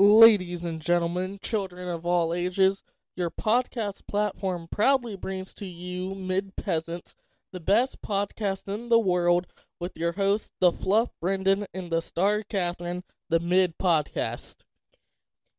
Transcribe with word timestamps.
Ladies 0.00 0.64
and 0.64 0.80
gentlemen, 0.80 1.40
children 1.42 1.88
of 1.88 2.06
all 2.06 2.32
ages, 2.32 2.84
your 3.16 3.32
podcast 3.32 4.06
platform 4.06 4.68
proudly 4.70 5.16
brings 5.16 5.52
to 5.54 5.66
you 5.66 6.14
Mid 6.14 6.54
Peasants, 6.54 7.16
the 7.52 7.58
best 7.58 8.00
podcast 8.00 8.72
in 8.72 8.90
the 8.90 8.98
world, 9.00 9.48
with 9.80 9.98
your 9.98 10.12
hosts, 10.12 10.52
the 10.60 10.70
Fluff 10.70 11.08
Brendan 11.20 11.66
and 11.74 11.90
the 11.90 12.00
Star 12.00 12.44
Catherine, 12.48 13.02
the 13.28 13.40
Mid 13.40 13.76
Podcast. 13.76 14.58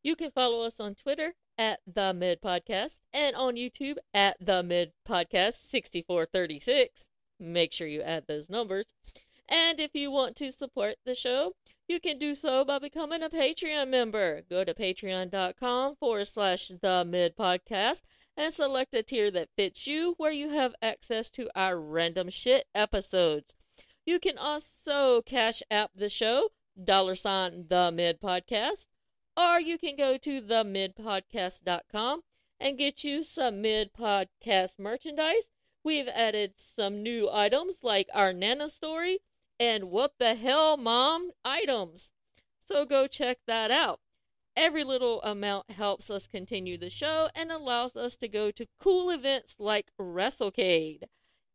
You 0.03 0.15
can 0.15 0.31
follow 0.31 0.65
us 0.65 0.79
on 0.79 0.95
Twitter 0.95 1.33
at 1.57 1.81
the 1.85 2.13
Mid 2.13 2.41
Podcast 2.41 3.01
and 3.11 3.35
on 3.35 3.57
YouTube 3.57 3.97
at 4.13 4.37
the 4.39 4.63
Mid 4.63 4.93
Podcast 5.05 5.55
6436. 5.65 7.09
Make 7.41 7.73
sure 7.73 7.87
you 7.87 8.01
add 8.01 8.23
those 8.29 8.49
numbers. 8.49 8.85
And 9.49 9.81
if 9.81 9.91
you 9.93 10.11
want 10.11 10.37
to 10.37 10.53
support 10.53 10.95
the 11.05 11.15
show, 11.15 11.55
you 11.89 11.99
can 11.99 12.19
do 12.19 12.35
so 12.35 12.63
by 12.63 12.77
becoming 12.77 13.23
a 13.23 13.29
Patreon 13.29 13.89
member. 13.89 14.41
Go 14.47 14.63
to 14.63 14.75
patreon.com 14.75 15.95
forward 15.95 16.27
slash 16.27 16.67
the 16.81 17.03
mid 17.05 17.35
podcast 17.35 18.03
and 18.37 18.53
select 18.53 18.93
a 18.93 19.01
tier 19.01 19.31
that 19.31 19.49
fits 19.57 19.87
you 19.87 20.13
where 20.17 20.31
you 20.31 20.49
have 20.49 20.75
access 20.83 21.31
to 21.31 21.49
our 21.55 21.79
random 21.79 22.29
shit 22.29 22.65
episodes. 22.75 23.55
You 24.05 24.19
can 24.19 24.37
also 24.37 25.23
cash 25.23 25.63
app 25.71 25.91
the 25.95 26.09
show, 26.09 26.49
dollar 26.81 27.15
sign 27.15 27.65
the 27.69 27.91
mid 27.91 28.21
podcast, 28.21 28.85
or 29.35 29.59
you 29.59 29.79
can 29.79 29.95
go 29.95 30.15
to 30.17 30.41
themidpodcast.com 30.41 32.21
and 32.59 32.77
get 32.77 33.03
you 33.03 33.23
some 33.23 33.61
mid 33.61 33.93
podcast 33.93 34.77
merchandise. 34.77 35.51
We've 35.83 36.09
added 36.09 36.53
some 36.57 37.01
new 37.01 37.29
items 37.31 37.79
like 37.83 38.09
our 38.13 38.31
Nana 38.31 38.69
story 38.69 39.19
and 39.59 39.85
what 39.85 40.13
the 40.19 40.35
hell 40.35 40.77
mom 40.77 41.31
items. 41.43 42.13
So 42.59 42.85
go 42.85 43.07
check 43.07 43.39
that 43.47 43.71
out. 43.71 43.99
Every 44.55 44.83
little 44.83 45.21
amount 45.21 45.71
helps 45.71 46.09
us 46.09 46.27
continue 46.27 46.77
the 46.77 46.89
show 46.89 47.29
and 47.35 47.51
allows 47.51 47.95
us 47.95 48.15
to 48.17 48.27
go 48.27 48.51
to 48.51 48.67
cool 48.79 49.09
events 49.09 49.55
like 49.59 49.91
WrestleCade. 49.99 51.03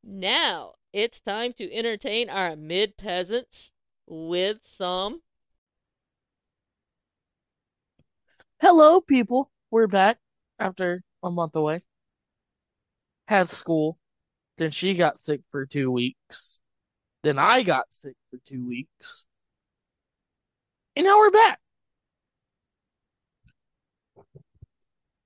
Now 0.02 0.74
it's 0.92 1.20
time 1.20 1.52
to 1.54 1.72
entertain 1.72 2.30
our 2.30 2.56
mid 2.56 2.96
peasants 2.96 3.72
with 4.06 4.58
some. 4.62 5.22
Hello, 8.60 9.00
people. 9.00 9.50
We're 9.70 9.86
back 9.86 10.18
after 10.58 11.02
a 11.22 11.30
month 11.30 11.56
away. 11.56 11.82
Had 13.26 13.48
school. 13.48 13.98
Then 14.56 14.70
she 14.70 14.94
got 14.94 15.18
sick 15.18 15.40
for 15.50 15.66
two 15.66 15.90
weeks. 15.90 16.60
Then 17.24 17.38
I 17.38 17.62
got 17.62 17.86
sick 17.88 18.16
for 18.30 18.38
two 18.44 18.68
weeks. 18.68 19.24
And 20.94 21.06
now 21.06 21.16
we're 21.16 21.30
back. 21.30 21.58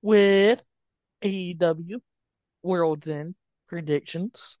With 0.01 0.63
AEW 1.21 1.99
World's 2.63 3.09
End 3.09 3.35
predictions. 3.67 4.57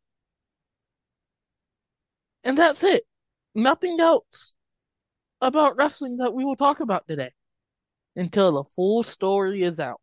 And 2.43 2.57
that's 2.57 2.83
it. 2.83 3.05
Nothing 3.55 4.01
else 4.01 4.57
about 5.39 5.77
wrestling 5.77 6.17
that 6.17 6.33
we 6.33 6.43
will 6.43 6.57
talk 6.57 6.81
about 6.81 7.07
today 7.07 7.31
until 8.17 8.51
the 8.51 8.69
full 8.75 9.01
story 9.01 9.63
is 9.63 9.79
out. 9.79 10.01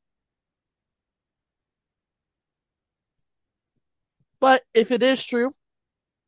But 4.40 4.62
if 4.72 4.90
it 4.90 5.02
is 5.02 5.22
true, 5.22 5.54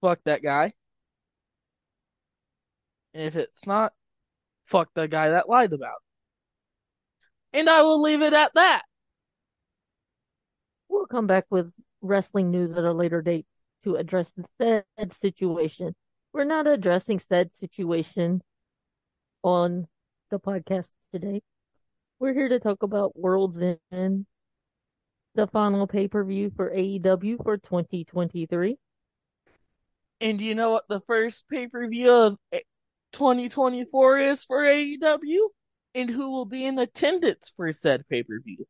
fuck 0.02 0.18
that 0.24 0.42
guy. 0.42 0.74
If 3.14 3.36
it's 3.36 3.66
not, 3.66 3.92
fuck 4.66 4.90
the 4.94 5.08
guy 5.08 5.30
that 5.30 5.48
lied 5.48 5.72
about. 5.72 5.96
it. 7.52 7.58
And 7.60 7.68
I 7.68 7.82
will 7.82 8.00
leave 8.00 8.22
it 8.22 8.32
at 8.32 8.52
that. 8.54 8.82
We'll 10.88 11.06
come 11.06 11.26
back 11.26 11.46
with 11.50 11.72
wrestling 12.00 12.50
news 12.50 12.76
at 12.76 12.84
a 12.84 12.92
later 12.92 13.22
date 13.22 13.46
to 13.84 13.96
address 13.96 14.28
the 14.36 14.44
said 14.60 15.14
situation. 15.14 15.94
We're 16.32 16.44
not 16.44 16.66
addressing 16.66 17.20
said 17.20 17.54
situation 17.56 18.42
on 19.42 19.86
the 20.30 20.38
podcast 20.38 20.88
today. 21.12 21.42
We're 22.18 22.34
here 22.34 22.48
to 22.48 22.60
talk 22.60 22.82
about 22.82 23.18
World's 23.18 23.58
End, 23.92 24.26
the 25.34 25.46
final 25.46 25.86
pay 25.86 26.08
per 26.08 26.24
view 26.24 26.52
for 26.54 26.70
AEW 26.70 27.42
for 27.42 27.56
2023. 27.56 28.76
And 30.20 30.40
you 30.40 30.54
know 30.54 30.70
what 30.70 30.88
the 30.88 31.00
first 31.00 31.48
pay 31.48 31.68
per 31.68 31.86
view 31.88 32.12
of 32.12 32.38
2024 33.12 34.18
is 34.18 34.44
for 34.44 34.62
AEW? 34.64 35.48
And 35.94 36.10
who 36.10 36.30
will 36.30 36.44
be 36.44 36.64
in 36.64 36.78
attendance 36.78 37.52
for 37.56 37.72
said 37.72 38.08
pay 38.08 38.22
per 38.22 38.40
view? 38.40 38.66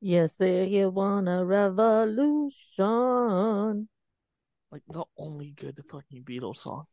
Yes, 0.00 0.34
say 0.36 0.66
you 0.66 0.90
want 0.90 1.28
a 1.28 1.44
revolution. 1.44 2.52
Like 4.70 4.82
the 4.88 5.04
only 5.16 5.52
good 5.52 5.82
fucking 5.90 6.24
Beatles 6.24 6.58
song. 6.58 6.84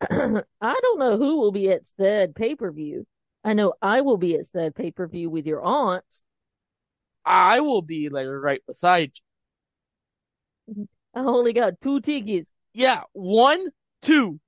I 0.10 0.44
don't 0.82 0.98
know 0.98 1.16
who 1.16 1.40
will 1.40 1.52
be 1.52 1.70
at 1.70 1.82
said 1.96 2.34
pay 2.34 2.54
per 2.54 2.70
view. 2.70 3.06
I 3.42 3.54
know 3.54 3.74
I 3.82 4.02
will 4.02 4.18
be 4.18 4.36
at 4.36 4.46
said 4.52 4.74
pay 4.74 4.90
per 4.90 5.06
view 5.08 5.30
with 5.30 5.46
your 5.46 5.62
aunts. 5.62 6.22
I 7.24 7.60
will 7.60 7.82
be 7.82 8.08
like 8.08 8.26
right 8.28 8.62
beside 8.66 9.12
you. 10.66 10.88
I 11.14 11.20
only 11.20 11.52
got 11.52 11.80
two 11.80 12.00
tickets. 12.00 12.50
Yeah, 12.72 13.02
one, 13.12 13.66
two. 14.04 14.38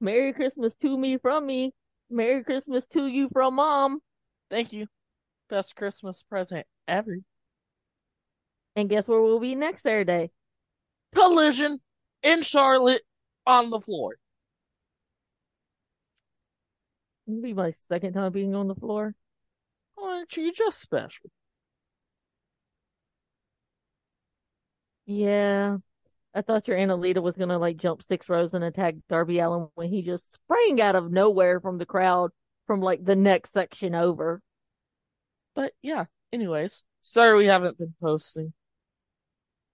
Merry 0.00 0.32
Christmas 0.32 0.74
to 0.76 0.96
me 0.96 1.18
from 1.18 1.46
me. 1.46 1.72
Merry 2.10 2.44
Christmas 2.44 2.84
to 2.92 3.06
you 3.06 3.28
from 3.32 3.54
mom. 3.54 4.00
Thank 4.50 4.72
you. 4.72 4.86
Best 5.48 5.76
Christmas 5.76 6.22
present 6.22 6.66
ever. 6.88 7.18
And 8.74 8.88
guess 8.88 9.06
where 9.06 9.20
we'll 9.20 9.40
be 9.40 9.54
next 9.54 9.82
Saturday? 9.82 10.30
Collision 11.14 11.80
in 12.22 12.42
Charlotte 12.42 13.02
on 13.46 13.70
the 13.70 13.80
floor. 13.80 14.16
It'll 17.26 17.42
be 17.42 17.54
my 17.54 17.72
second 17.88 18.12
time 18.12 18.32
being 18.32 18.54
on 18.54 18.68
the 18.68 18.74
floor. 18.74 19.14
Aren't 19.98 20.36
you 20.36 20.52
just 20.52 20.80
special? 20.80 21.30
Yeah. 25.06 25.78
I 26.36 26.42
thought 26.42 26.68
your 26.68 26.76
Aunt 26.76 26.90
Alita 26.90 27.22
was 27.22 27.34
gonna 27.34 27.58
like 27.58 27.78
jump 27.78 28.02
six 28.06 28.28
rows 28.28 28.52
and 28.52 28.62
attack 28.62 28.96
Darby 29.08 29.38
Allin 29.38 29.68
when 29.74 29.88
he 29.88 30.02
just 30.02 30.22
sprang 30.34 30.82
out 30.82 30.94
of 30.94 31.10
nowhere 31.10 31.60
from 31.60 31.78
the 31.78 31.86
crowd 31.86 32.30
from 32.66 32.82
like 32.82 33.02
the 33.02 33.16
next 33.16 33.54
section 33.54 33.94
over. 33.94 34.42
But 35.54 35.72
yeah, 35.80 36.04
anyways, 36.34 36.82
sorry 37.00 37.38
we 37.38 37.46
haven't 37.46 37.78
been 37.78 37.94
posting. 38.02 38.52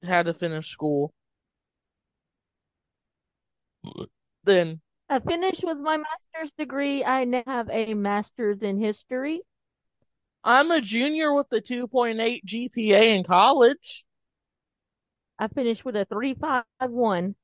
Had 0.04 0.26
to 0.26 0.34
finish 0.34 0.68
school. 0.68 1.12
Then 4.44 4.80
I 5.08 5.18
finished 5.18 5.64
with 5.64 5.78
my 5.78 5.96
master's 5.96 6.52
degree. 6.56 7.04
I 7.04 7.24
now 7.24 7.42
have 7.44 7.70
a 7.70 7.94
master's 7.94 8.62
in 8.62 8.80
history. 8.80 9.42
I'm 10.44 10.70
a 10.70 10.80
junior 10.80 11.34
with 11.34 11.48
the 11.48 11.60
2.8 11.60 12.44
GPA 12.44 13.16
in 13.16 13.24
college. 13.24 14.04
I 15.38 15.48
finished 15.48 15.84
with 15.84 15.96
a 15.96 16.04
351. 16.04 17.34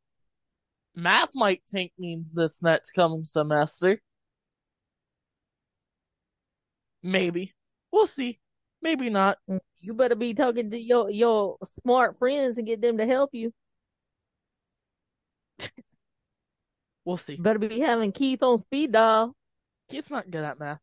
Math 0.95 1.31
might 1.35 1.63
take 1.67 1.93
me 1.99 2.25
this 2.33 2.63
next 2.63 2.93
coming 2.93 3.25
semester. 3.25 4.01
Maybe. 7.03 7.55
We'll 7.93 8.07
see. 8.07 8.39
Maybe 8.83 9.11
not. 9.11 9.39
You 9.81 9.95
better 9.95 10.17
be 10.17 10.35
talking 10.35 10.71
to 10.71 10.79
your 10.79 11.11
your 11.11 11.57
smart 11.83 12.19
friends 12.19 12.59
and 12.59 12.67
get 12.67 12.81
them 12.81 12.99
to 12.99 13.07
help 13.07 13.31
you. 13.33 13.53
We'll 17.05 17.17
see. 17.17 17.37
Better 17.37 17.59
be 17.59 17.81
having 17.81 18.13
Keith 18.13 18.43
on 18.43 18.61
speed 18.61 18.93
dial. 18.93 19.35
Keith's 19.89 20.11
not 20.11 20.31
good 20.31 20.45
at 20.45 20.61
math. 20.61 20.79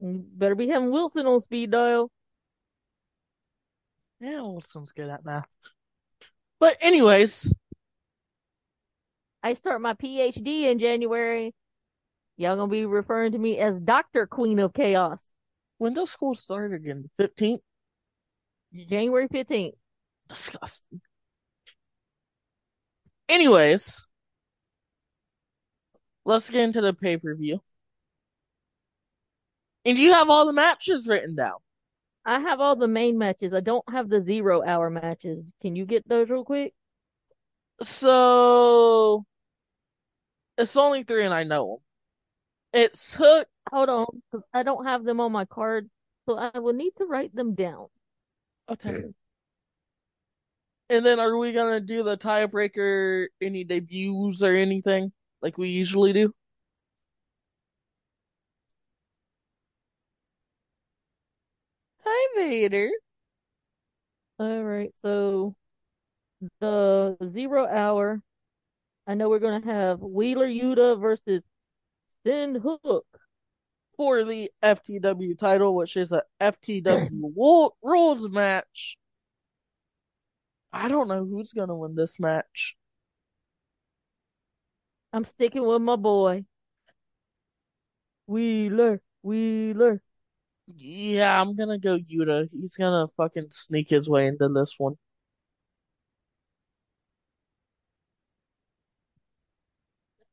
You 0.00 0.24
better 0.26 0.54
be 0.54 0.68
having 0.68 0.90
Wilson 0.90 1.26
on 1.26 1.40
speed 1.40 1.72
dial. 1.72 2.10
Yeah, 4.24 4.40
Wilson's 4.40 4.92
good 4.92 5.10
at 5.10 5.22
math. 5.22 5.44
But 6.58 6.78
anyways, 6.80 7.52
I 9.42 9.52
start 9.52 9.82
my 9.82 9.92
PhD 9.92 10.70
in 10.70 10.78
January. 10.78 11.54
Y'all 12.38 12.56
gonna 12.56 12.70
be 12.70 12.86
referring 12.86 13.32
to 13.32 13.38
me 13.38 13.58
as 13.58 13.78
Doctor 13.80 14.26
Queen 14.26 14.58
of 14.60 14.72
Chaos. 14.72 15.18
when 15.76 15.92
does 15.92 16.10
school 16.10 16.34
start 16.34 16.72
again? 16.72 17.10
The 17.18 17.24
15th? 17.28 17.60
January 18.88 19.28
15th. 19.28 19.74
Disgusting. 20.30 21.02
Anyways, 23.28 24.06
let's 26.24 26.48
get 26.48 26.62
into 26.62 26.80
the 26.80 26.94
pay 26.94 27.18
per 27.18 27.34
view. 27.34 27.60
And 29.84 29.98
you 29.98 30.12
have 30.14 30.30
all 30.30 30.46
the 30.46 30.54
matches 30.54 31.06
written 31.06 31.34
down. 31.34 31.58
I 32.26 32.40
have 32.40 32.60
all 32.60 32.76
the 32.76 32.88
main 32.88 33.18
matches. 33.18 33.52
I 33.52 33.60
don't 33.60 33.88
have 33.90 34.08
the 34.08 34.22
zero 34.22 34.62
hour 34.62 34.90
matches. 34.90 35.44
Can 35.62 35.76
you 35.76 35.84
get 35.86 36.08
those 36.08 36.28
real 36.30 36.44
quick? 36.44 36.74
So, 37.82 39.24
It's 40.58 40.76
only 40.76 41.02
three, 41.02 41.24
and 41.24 41.34
I 41.34 41.44
know 41.44 41.80
them. 42.72 42.82
It 42.82 42.94
took. 42.94 43.48
Hold 43.70 43.88
on, 43.88 44.22
'cause 44.30 44.42
I 44.52 44.62
don't 44.62 44.84
have 44.84 45.04
them 45.04 45.20
on 45.20 45.32
my 45.32 45.44
card, 45.46 45.90
so 46.26 46.36
I 46.36 46.58
will 46.58 46.72
need 46.74 46.92
to 46.98 47.06
write 47.06 47.34
them 47.34 47.54
down. 47.54 47.88
Okay. 48.68 49.14
And 50.90 51.04
then, 51.04 51.18
are 51.18 51.36
we 51.38 51.52
gonna 51.52 51.80
do 51.80 52.02
the 52.02 52.16
tiebreaker? 52.16 53.28
Any 53.40 53.64
debuts 53.64 54.42
or 54.42 54.54
anything 54.54 55.12
like 55.42 55.58
we 55.58 55.68
usually 55.70 56.12
do? 56.12 56.34
Hi, 62.04 62.28
Vader. 62.36 62.90
All 64.38 64.62
right, 64.64 64.92
so 65.02 65.54
the 66.60 67.16
zero 67.32 67.66
hour. 67.66 68.22
I 69.06 69.14
know 69.14 69.28
we're 69.30 69.38
gonna 69.40 69.64
have 69.66 70.00
Wheeler 70.00 70.46
Yuta 70.48 71.00
versus 71.00 71.42
Sin 72.26 72.56
Hook. 72.56 73.06
for 73.96 74.24
the 74.24 74.50
FTW 74.62 75.38
title, 75.38 75.74
which 75.74 75.96
is 75.96 76.12
a 76.12 76.22
FTW 76.40 77.70
rules 77.82 78.30
match. 78.30 78.98
I 80.72 80.88
don't 80.88 81.08
know 81.08 81.24
who's 81.24 81.52
gonna 81.54 81.74
win 81.76 81.94
this 81.94 82.20
match. 82.20 82.76
I'm 85.14 85.24
sticking 85.24 85.64
with 85.66 85.80
my 85.80 85.96
boy. 85.96 86.44
Wheeler, 88.26 89.00
Wheeler. 89.22 90.02
Yeah, 90.66 91.40
I'm 91.40 91.56
gonna 91.56 91.78
go 91.78 91.98
Yuta. 91.98 92.48
He's 92.50 92.76
gonna 92.76 93.08
fucking 93.16 93.48
sneak 93.50 93.90
his 93.90 94.08
way 94.08 94.26
into 94.26 94.48
this 94.48 94.74
one. 94.78 94.96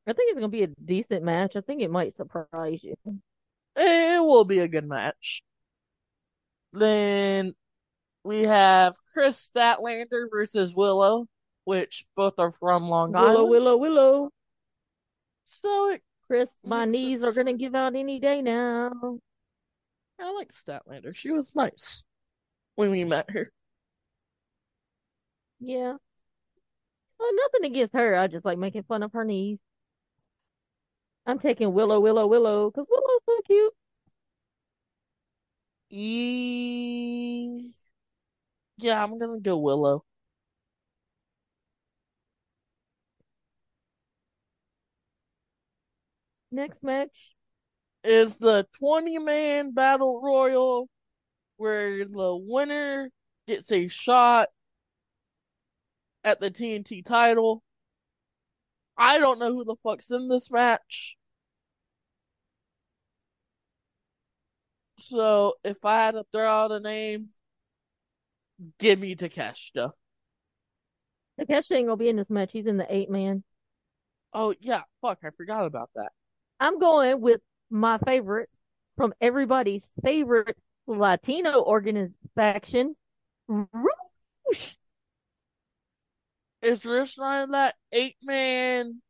I 0.06 0.12
think 0.12 0.30
it's 0.30 0.38
gonna 0.38 0.48
be 0.48 0.64
a 0.64 0.68
decent 0.84 1.22
match. 1.22 1.54
I 1.56 1.60
think 1.60 1.82
it 1.82 1.90
might 1.90 2.16
surprise 2.16 2.80
you. 2.82 2.94
It 3.76 4.22
will 4.24 4.44
be 4.44 4.58
a 4.60 4.68
good 4.68 4.86
match. 4.88 5.42
Then 6.72 7.54
we 8.24 8.42
have 8.42 8.94
Kris 9.12 9.50
Statlander 9.54 10.28
versus 10.30 10.74
Willow, 10.74 11.26
which 11.64 12.04
both 12.16 12.38
are 12.38 12.52
from 12.52 12.88
Long 12.88 13.12
Willow, 13.12 13.26
Island. 13.26 13.48
Willow, 13.50 13.76
Willow. 13.76 14.10
Willow. 14.20 14.30
So 15.46 15.90
it, 15.90 16.02
Chris, 16.26 16.50
my 16.64 16.84
knees 16.86 17.22
are 17.22 17.32
gonna 17.32 17.52
give 17.52 17.74
out 17.74 17.94
any 17.94 18.18
day 18.18 18.42
now. 18.42 19.18
I 20.22 20.30
like 20.32 20.52
Statlander. 20.52 21.14
She 21.14 21.30
was 21.32 21.54
nice 21.54 22.04
when 22.76 22.90
we 22.90 23.04
met 23.04 23.30
her. 23.30 23.52
Yeah. 25.60 25.96
Oh, 27.18 27.32
nothing 27.52 27.70
against 27.70 27.94
her. 27.94 28.16
I 28.16 28.26
just 28.26 28.44
like 28.44 28.58
making 28.58 28.82
fun 28.84 29.02
of 29.02 29.12
her 29.12 29.24
knees. 29.24 29.58
I'm 31.26 31.38
taking 31.40 31.72
Willow, 31.74 31.98
Willow, 32.00 32.26
Willow, 32.28 32.70
because 32.70 32.86
Willow's 32.88 33.20
so 33.26 33.40
cute. 33.46 33.72
E... 35.90 37.72
Yeah, 38.78 39.02
I'm 39.02 39.18
gonna 39.18 39.40
go 39.40 39.56
Willow. 39.58 40.04
Next 46.52 46.82
match. 46.84 47.31
Is 48.04 48.36
the 48.36 48.66
20 48.78 49.18
man 49.18 49.72
battle 49.72 50.20
royal 50.22 50.88
where 51.56 52.04
the 52.04 52.36
winner 52.36 53.10
gets 53.46 53.70
a 53.70 53.86
shot 53.88 54.48
at 56.24 56.40
the 56.40 56.50
TNT 56.50 57.04
title. 57.04 57.62
I 58.96 59.18
don't 59.18 59.38
know 59.38 59.52
who 59.52 59.64
the 59.64 59.76
fuck's 59.82 60.10
in 60.10 60.28
this 60.28 60.50
match. 60.50 61.16
So 64.98 65.54
if 65.64 65.84
I 65.84 66.04
had 66.04 66.12
to 66.12 66.24
throw 66.32 66.48
out 66.48 66.72
a 66.72 66.80
name, 66.80 67.28
give 68.78 68.98
me 68.98 69.16
Takeshita. 69.16 69.92
Takeshi 71.38 71.74
ain't 71.74 71.86
gonna 71.86 71.96
be 71.96 72.08
in 72.08 72.16
this 72.16 72.30
match. 72.30 72.52
He's 72.52 72.66
in 72.66 72.76
the 72.76 72.92
eight 72.92 73.10
man. 73.10 73.42
Oh 74.32 74.54
yeah, 74.60 74.82
fuck, 75.00 75.18
I 75.24 75.30
forgot 75.30 75.66
about 75.66 75.90
that. 75.96 76.12
I'm 76.60 76.78
going 76.78 77.20
with 77.20 77.40
my 77.72 77.98
favorite 77.98 78.50
from 78.96 79.14
everybody's 79.20 79.88
favorite 80.04 80.56
Latino 80.86 81.62
organization, 81.62 82.96
Rush. 83.48 84.78
Is 86.62 86.84
Rich 86.84 87.16
Ryan 87.18 87.50
that 87.52 87.74
eight 87.92 88.16
man 88.22 89.02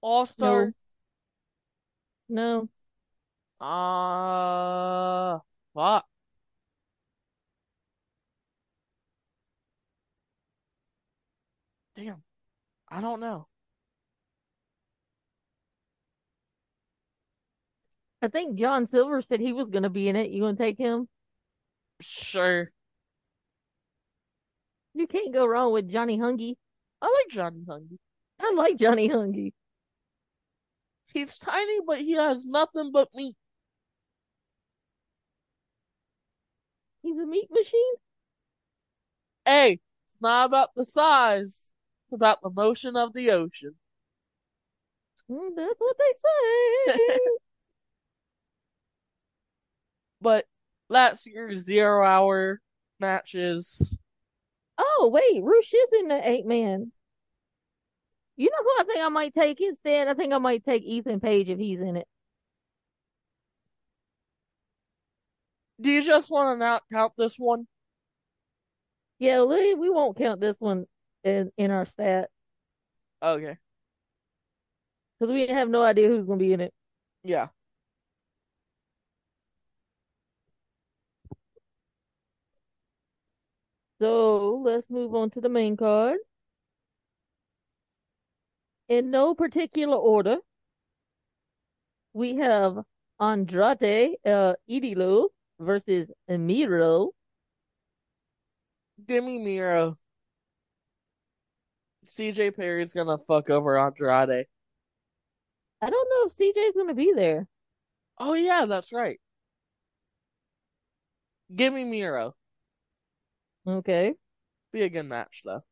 all 0.00 0.26
star? 0.26 0.72
No, 2.28 2.68
Uh, 3.60 5.38
fuck. 5.74 6.06
Damn. 11.96 12.22
I 12.88 13.00
don't 13.02 13.20
know. 13.20 13.48
I 18.22 18.28
think 18.28 18.58
John 18.58 18.86
Silver 18.86 19.20
said 19.20 19.40
he 19.40 19.52
was 19.52 19.68
gonna 19.68 19.90
be 19.90 20.08
in 20.08 20.16
it. 20.16 20.30
You 20.30 20.40
gonna 20.42 20.56
take 20.56 20.78
him? 20.78 21.08
Sure. 22.00 22.72
You 24.94 25.06
can't 25.08 25.32
go 25.32 25.46
wrong 25.46 25.72
with 25.72 25.88
Johnny 25.90 26.16
Hungee. 26.16 26.56
I 27.02 27.06
like 27.06 27.34
Johnny 27.34 27.64
Hungee. 27.64 27.98
I 28.38 28.52
like 28.52 28.76
Johnny 28.76 29.08
Hungee. 29.08 29.52
He's 31.12 31.36
tiny, 31.36 31.80
but 31.82 32.00
he 32.00 32.12
has 32.12 32.46
nothing 32.46 32.90
but 32.90 33.14
meat. 33.14 33.36
He's 37.02 37.18
a 37.18 37.26
meat 37.26 37.50
machine. 37.50 37.96
Hey, 39.44 39.80
it's 40.04 40.18
not 40.22 40.46
about 40.46 40.74
the 40.74 40.84
size. 40.86 41.74
It's 42.06 42.12
about 42.14 42.40
the 42.40 42.48
motion 42.50 42.96
of 42.96 43.12
the 43.12 43.32
ocean. 43.32 43.76
Mm, 45.30 45.54
That's 45.56 45.80
what 45.80 45.96
they 45.98 46.12
say. 46.12 47.18
But 50.20 50.44
last 50.88 51.26
year's 51.26 51.62
zero 51.64 52.04
hour 52.04 52.60
matches. 52.98 53.96
oh 54.78 55.10
wait, 55.12 55.42
Rush 55.42 55.72
is 55.72 55.88
in 56.00 56.08
the 56.08 56.28
eight 56.28 56.46
man. 56.46 56.92
You 58.36 58.48
know 58.50 58.62
who 58.62 58.80
I 58.80 58.84
think 58.84 59.00
I 59.04 59.08
might 59.08 59.34
take 59.34 59.60
instead? 59.60 60.08
I 60.08 60.14
think 60.14 60.32
I 60.32 60.38
might 60.38 60.64
take 60.64 60.82
Ethan 60.82 61.20
Page 61.20 61.48
if 61.48 61.58
he's 61.58 61.80
in 61.80 61.96
it. 61.96 62.06
Do 65.80 65.90
you 65.90 66.02
just 66.02 66.30
want 66.30 66.54
to 66.54 66.58
not 66.58 66.82
count 66.92 67.12
this 67.16 67.36
one? 67.38 67.66
Yeah, 69.18 69.42
we 69.44 69.74
we 69.74 69.90
won't 69.90 70.16
count 70.18 70.40
this 70.40 70.56
one 70.58 70.86
in 71.24 71.50
in 71.56 71.70
our 71.70 71.84
stat 71.86 72.30
Okay. 73.22 73.58
because 75.18 75.32
we 75.32 75.46
have 75.48 75.68
no 75.68 75.82
idea 75.82 76.08
who's 76.08 76.24
gonna 76.26 76.38
be 76.38 76.52
in 76.54 76.60
it. 76.60 76.72
Yeah. 77.22 77.48
So 84.00 84.62
let's 84.64 84.88
move 84.88 85.14
on 85.14 85.28
to 85.32 85.42
the 85.42 85.50
main 85.50 85.76
card. 85.76 86.16
In 88.88 89.10
no 89.10 89.34
particular 89.34 89.96
order, 89.96 90.38
we 92.14 92.36
have 92.36 92.78
Andrade 93.20 94.16
uh, 94.24 94.54
Idolo 94.68 95.28
versus 95.60 96.10
Miro. 96.28 97.10
Give 99.06 99.22
me 99.22 99.38
Miro. 99.38 99.98
CJ 102.06 102.56
Perry's 102.56 102.94
gonna 102.94 103.18
fuck 103.28 103.50
over 103.50 103.78
Andrade. 103.78 104.46
I 105.82 105.90
don't 105.90 106.08
know 106.10 106.26
if 106.26 106.36
CJ's 106.36 106.74
gonna 106.74 106.94
be 106.94 107.12
there. 107.14 107.46
Oh 108.18 108.32
yeah, 108.32 108.64
that's 108.64 108.94
right. 108.94 109.20
Give 111.54 111.74
me 111.74 111.84
Miro. 111.84 112.34
Okay. 113.66 114.14
Be 114.72 114.82
a 114.82 114.88
good 114.88 115.04
match 115.04 115.42
though. 115.44 115.62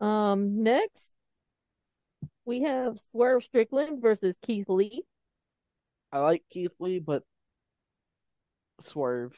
Um, 0.00 0.62
next 0.62 1.10
we 2.48 2.62
have 2.62 2.98
Swerve 3.10 3.44
Strickland 3.44 4.00
versus 4.00 4.34
Keith 4.42 4.68
Lee. 4.70 5.04
I 6.10 6.20
like 6.20 6.44
Keith 6.48 6.72
Lee, 6.78 6.98
but 6.98 7.22
Swerve. 8.80 9.36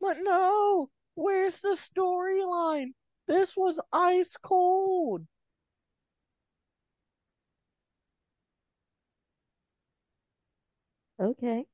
But 0.00 0.18
no, 0.20 0.90
where's 1.14 1.60
the 1.60 1.76
storyline? 1.76 2.92
This 3.26 3.56
was 3.56 3.80
ice 3.90 4.36
cold. 4.36 5.26
Okay. 11.18 11.66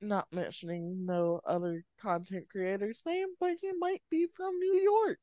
not 0.00 0.26
mentioning 0.32 1.04
no 1.04 1.38
other 1.44 1.84
content 2.00 2.48
creator's 2.48 3.02
name, 3.04 3.28
but 3.38 3.56
he 3.60 3.72
might 3.74 4.02
be 4.08 4.26
from 4.26 4.58
New 4.58 4.74
York. 4.76 5.18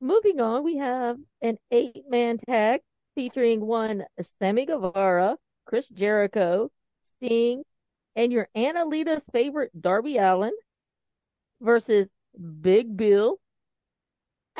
Moving 0.00 0.40
on, 0.40 0.62
we 0.64 0.76
have 0.76 1.18
an 1.40 1.56
eight 1.70 2.04
man 2.08 2.36
tag 2.38 2.82
featuring 3.14 3.60
one 3.66 4.04
Sammy 4.38 4.66
Guevara, 4.66 5.38
Chris 5.64 5.88
Jericho, 5.88 6.70
Sting, 7.16 7.64
and 8.16 8.32
your 8.32 8.48
Annalita's 8.54 9.24
favorite 9.32 9.70
Darby 9.80 10.18
Allin 10.18 10.52
versus 11.60 12.08
Big 12.60 12.96
Bill, 12.96 13.38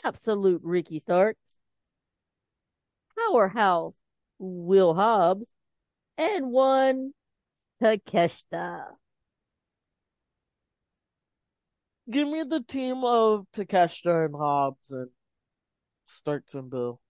Absolute 0.04 0.60
Ricky 0.62 0.98
Starks, 0.98 1.40
Powerhouse 3.16 3.94
Will 4.40 4.94
Hobbs, 4.94 5.46
and 6.20 6.52
one 6.52 7.12
Takeshita. 7.82 8.84
Give 12.10 12.28
me 12.28 12.42
the 12.42 12.60
team 12.60 13.04
of 13.04 13.46
Takeshita 13.56 14.26
and 14.26 14.34
Hobbs 14.34 14.90
and 14.90 15.08
Starks 16.04 16.54
and 16.54 16.70
Bill. 16.70 17.00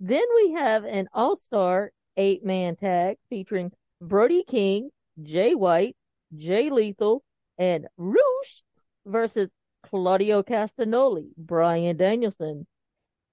Then 0.00 0.24
we 0.36 0.52
have 0.52 0.84
an 0.84 1.08
all 1.12 1.36
star 1.36 1.90
eight 2.16 2.44
man 2.44 2.76
tag 2.76 3.16
featuring 3.28 3.72
Brody 4.00 4.44
King, 4.44 4.90
Jay 5.22 5.54
White, 5.54 5.96
Jay 6.34 6.70
Lethal, 6.70 7.22
and 7.58 7.88
Rush 7.98 8.62
versus 9.04 9.50
Claudio 9.82 10.42
Castagnoli, 10.42 11.30
Bryan 11.36 11.96
Danielson, 11.96 12.66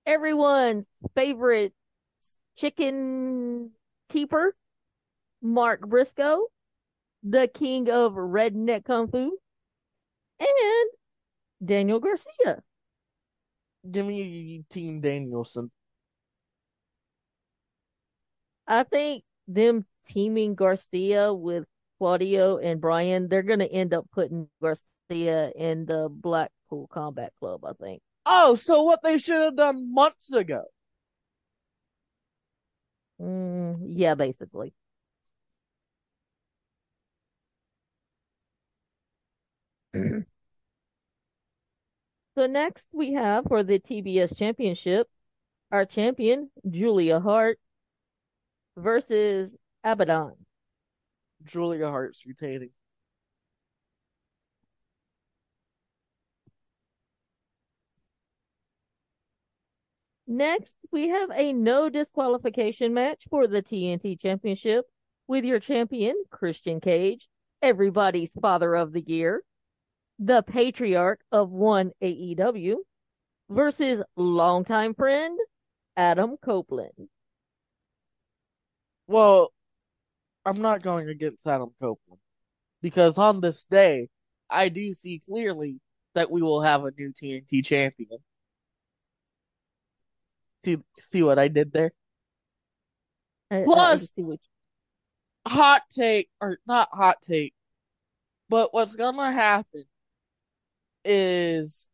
everyone's 0.05 0.85
favorite 1.15 1.73
chicken 2.57 3.71
keeper, 4.09 4.55
Mark 5.41 5.81
Briscoe, 5.81 6.47
the 7.23 7.49
king 7.53 7.89
of 7.89 8.13
redneck 8.13 8.85
kung 8.85 9.07
fu, 9.09 9.37
and 10.39 10.89
Daniel 11.63 11.99
Garcia. 11.99 12.61
Give 13.89 14.05
me 14.05 14.63
Team 14.69 15.01
Danielson. 15.01 15.71
I 18.67 18.83
think 18.83 19.23
them 19.47 19.85
teaming 20.07 20.55
Garcia 20.55 21.33
with 21.33 21.65
Claudio 21.99 22.57
and 22.57 22.81
Bryan, 22.81 23.27
they're 23.27 23.43
going 23.43 23.59
to 23.59 23.71
end 23.71 23.93
up 23.93 24.05
putting 24.11 24.49
Garcia 24.61 25.51
in 25.55 25.85
the 25.85 26.09
Blackpool 26.09 26.87
Combat 26.87 27.31
Club, 27.39 27.63
I 27.63 27.73
think. 27.73 28.01
Oh, 28.25 28.53
so 28.55 28.83
what 28.83 29.01
they 29.01 29.17
should 29.17 29.41
have 29.41 29.55
done 29.55 29.91
months 29.93 30.31
ago. 30.31 30.65
Mm, 33.19 33.87
yeah, 33.89 34.15
basically. 34.15 34.73
so 39.93 40.25
next 42.47 42.85
we 42.91 43.13
have 43.13 43.45
for 43.45 43.63
the 43.63 43.79
TBS 43.79 44.35
Championship, 44.37 45.07
our 45.71 45.85
champion 45.85 46.49
Julia 46.69 47.19
Hart 47.19 47.59
versus 48.77 49.53
Abaddon. 49.83 50.35
Julia 51.45 51.89
Hart's 51.89 52.25
retaining. 52.25 52.71
Next, 60.27 60.73
we 60.91 61.09
have 61.09 61.29
a 61.31 61.53
no 61.53 61.89
disqualification 61.89 62.93
match 62.93 63.25
for 63.29 63.47
the 63.47 63.61
TNT 63.61 64.19
Championship 64.19 64.85
with 65.27 65.43
your 65.43 65.59
champion, 65.59 66.15
Christian 66.31 66.79
Cage, 66.79 67.27
everybody's 67.61 68.31
father 68.41 68.75
of 68.75 68.91
the 68.91 69.01
year, 69.01 69.43
the 70.17 70.41
patriarch 70.41 71.19
of 71.31 71.51
one 71.51 71.91
AEW, 72.01 72.77
versus 73.49 74.01
longtime 74.15 74.93
friend, 74.95 75.37
Adam 75.95 76.37
Copeland. 76.43 77.09
Well, 79.07 79.51
I'm 80.45 80.61
not 80.61 80.81
going 80.81 81.09
against 81.09 81.45
Adam 81.45 81.71
Copeland 81.79 82.19
because 82.81 83.17
on 83.17 83.41
this 83.41 83.65
day, 83.65 84.09
I 84.49 84.69
do 84.69 84.93
see 84.93 85.21
clearly 85.27 85.79
that 86.15 86.31
we 86.31 86.41
will 86.41 86.61
have 86.61 86.83
a 86.83 86.91
new 86.97 87.11
TNT 87.11 87.63
champion. 87.63 88.19
See, 90.65 90.77
see 90.97 91.21
what 91.21 91.37
I 91.37 91.47
did 91.47 91.71
there? 91.71 91.91
I, 93.51 93.63
Plus- 93.63 94.13
I 94.17 94.37
Hot 95.47 95.83
take, 95.95 96.27
or 96.41 96.57
not 96.65 96.89
hot 96.91 97.21
take, 97.21 97.53
but 98.49 98.73
what's 98.73 98.95
gonna 98.95 99.31
happen 99.31 99.83
is 101.03 101.87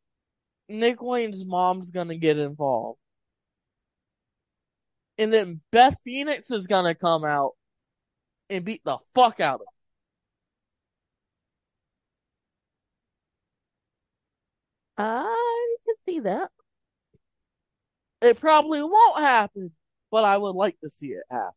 Nick 0.70 1.02
Wayne's 1.02 1.44
mom's 1.46 1.92
gonna 1.92 2.16
get 2.16 2.38
involved. 2.38 2.98
And 5.18 5.34
then 5.34 5.60
Beth 5.72 6.00
Phoenix 6.06 6.50
is 6.50 6.68
gonna 6.68 6.96
come 6.96 7.26
out 7.26 7.56
and 8.50 8.64
beat 8.64 8.84
the 8.86 9.00
fuck 9.14 9.42
out 9.42 9.56
of 9.56 9.62
him. 9.68 9.68
I 14.98 15.76
can 15.86 15.96
see 16.06 16.20
that. 16.22 16.52
It 18.22 18.40
probably 18.40 18.84
won't 18.84 19.20
happen, 19.20 19.72
but 20.12 20.24
I 20.24 20.38
would 20.38 20.56
like 20.56 20.80
to 20.82 20.90
see 20.90 21.08
it 21.08 21.24
happen. 21.30 21.54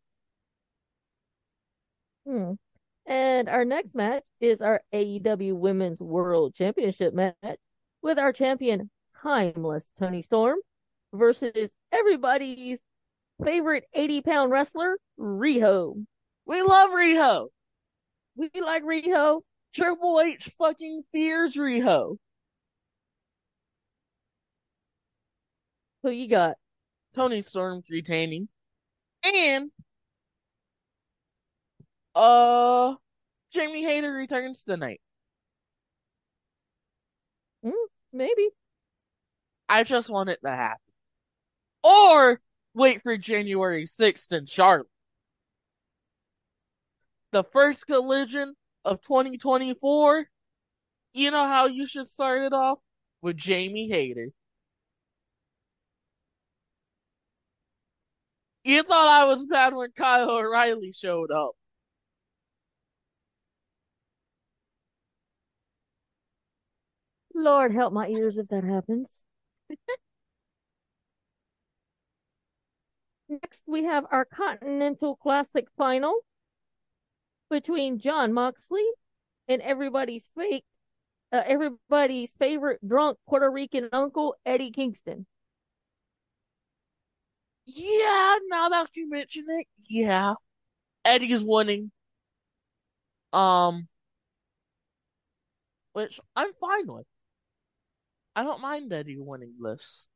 Hmm. 2.26 2.52
And 3.06 3.48
our 3.50 3.64
next 3.66 3.94
match 3.94 4.22
is 4.40 4.62
our 4.62 4.80
AEW 4.92 5.54
Women's 5.54 6.00
World 6.00 6.54
Championship 6.54 7.12
match 7.12 7.58
with 8.00 8.18
our 8.18 8.32
champion, 8.32 8.90
Timeless 9.22 9.84
Toni 9.98 10.22
Storm, 10.22 10.58
versus 11.12 11.70
everybody's 11.92 12.78
favorite 13.44 13.84
80 13.92 14.22
pound 14.22 14.50
wrestler, 14.50 14.96
Riho. 15.18 16.04
We 16.46 16.62
love 16.62 16.90
Riho. 16.90 17.48
We 18.36 18.50
like 18.60 18.84
Riho. 18.84 19.42
Triple 19.74 20.20
H 20.20 20.50
fucking 20.58 21.02
fears 21.12 21.56
Riho. 21.56 22.16
Who 26.04 26.10
you 26.10 26.28
got? 26.28 26.58
Toni 27.14 27.40
Storm's 27.40 27.88
retaining. 27.88 28.48
And 29.24 29.70
uh 32.14 32.94
Jamie 33.50 33.84
Hayter 33.84 34.12
returns 34.12 34.64
tonight. 34.64 35.00
Maybe. 38.12 38.50
I 39.70 39.82
just 39.82 40.10
want 40.10 40.28
it 40.28 40.40
to 40.44 40.50
happen. 40.50 40.78
Or 41.82 42.38
wait 42.74 43.02
for 43.02 43.16
January 43.16 43.86
6th 43.86 44.30
in 44.30 44.44
Charlotte. 44.44 44.88
The 47.32 47.44
first 47.44 47.86
collision 47.86 48.54
of 48.84 49.00
2024. 49.00 50.28
You 51.14 51.30
know 51.30 51.46
how 51.46 51.64
you 51.64 51.86
should 51.86 52.08
start 52.08 52.42
it 52.42 52.52
off? 52.52 52.78
With 53.22 53.38
Jamie 53.38 53.88
Hayter. 53.88 54.28
You 58.64 58.82
thought 58.82 59.06
I 59.06 59.26
was 59.26 59.46
bad 59.46 59.74
when 59.74 59.92
Kyle 59.92 60.28
O'Reilly 60.30 60.92
showed 60.92 61.30
up. 61.30 61.52
Lord 67.34 67.72
help 67.74 67.92
my 67.92 68.08
ears 68.08 68.38
if 68.38 68.48
that 68.48 68.64
happens. 68.64 69.22
Next, 73.28 73.62
we 73.66 73.84
have 73.84 74.06
our 74.10 74.24
Continental 74.24 75.16
Classic 75.16 75.66
final 75.76 76.20
between 77.50 77.98
Jon 77.98 78.32
Moxley 78.32 78.84
and 79.48 79.62
everybody's 79.62 80.28
fake, 80.36 80.64
uh, 81.32 81.42
everybody's 81.46 82.32
favorite 82.38 82.86
drunk 82.86 83.18
Puerto 83.28 83.50
Rican 83.50 83.88
uncle 83.92 84.36
Eddie 84.46 84.72
Kingston. 84.72 85.26
Yeah, 87.66 88.38
now 88.48 88.68
that 88.70 88.96
you 88.96 89.08
mention 89.08 89.44
it, 89.48 89.66
yeah. 89.88 90.34
Eddie's 91.04 91.44
winning. 91.44 91.92
Um, 93.32 93.88
which 95.94 96.20
I'm 96.36 96.52
fine 96.54 96.86
with. 96.86 97.06
I 98.36 98.44
don't 98.44 98.60
mind 98.60 98.92
Eddie 98.92 99.16
winning 99.18 99.56
this. 99.60 100.06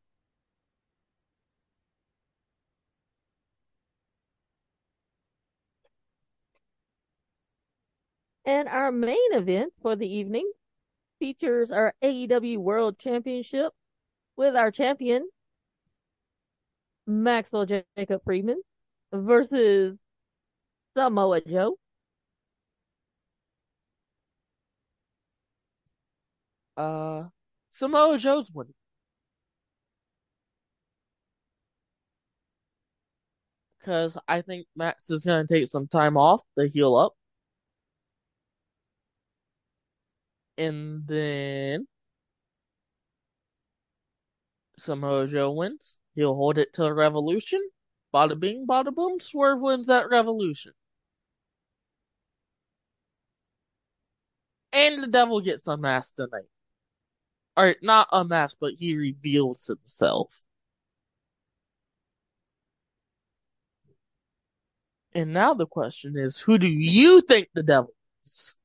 And 8.45 8.69
our 8.69 8.91
main 8.91 9.33
event 9.33 9.75
for 9.81 9.95
the 9.95 10.09
evening 10.13 10.51
features 11.19 11.71
our 11.71 11.95
AEW 12.03 12.59
World 12.59 12.99
Championship 12.99 13.75
with 14.37 14.57
our 14.57 14.71
champion, 14.73 15.31
Maxwell 17.09 17.67
Jacob 17.67 18.23
Friedman 18.25 18.61
versus 19.13 19.99
Samoa 20.97 21.41
Joe. 21.41 21.79
Uh, 26.77 27.29
Samoa 27.71 28.19
Joe's 28.19 28.51
winning. 28.53 28.75
Because 33.79 34.17
I 34.29 34.43
think 34.43 34.67
Max 34.77 35.11
is 35.11 35.23
going 35.25 35.47
to 35.47 35.53
take 35.55 35.67
some 35.67 35.89
time 35.89 36.17
off 36.17 36.43
to 36.59 36.67
heal 36.69 36.95
up. 36.97 37.15
And 40.59 41.07
then 41.07 41.87
Samoa 44.79 45.27
Joe 45.27 45.53
wins. 45.53 45.99
He'll 46.19 46.35
hold 46.35 46.59
it 46.59 46.73
till 46.73 46.87
a 46.87 46.93
Revolution. 46.93 47.61
Bada 48.13 48.37
bing, 48.37 48.67
bada 48.67 48.93
boom. 48.93 49.21
Swerve 49.21 49.61
wins 49.61 49.87
that 49.87 50.11
Revolution. 50.11 50.73
And 54.73 55.01
the 55.01 55.07
devil 55.07 55.41
gets 55.41 55.69
unmasked 55.69 56.17
tonight. 56.17 56.49
Or 57.57 57.77
not 57.83 58.09
unmasked, 58.11 58.59
but 58.61 58.75
he 58.75 58.97
reveals 58.97 59.65
himself. 59.65 60.43
And 65.15 65.33
now 65.33 65.55
the 65.55 65.67
question 65.67 66.19
is, 66.19 66.37
who 66.37 66.59
do 66.59 66.67
you 66.67 67.21
think 67.21 67.49
the 67.55 67.63
devil 67.63 67.95
is? 68.25 68.59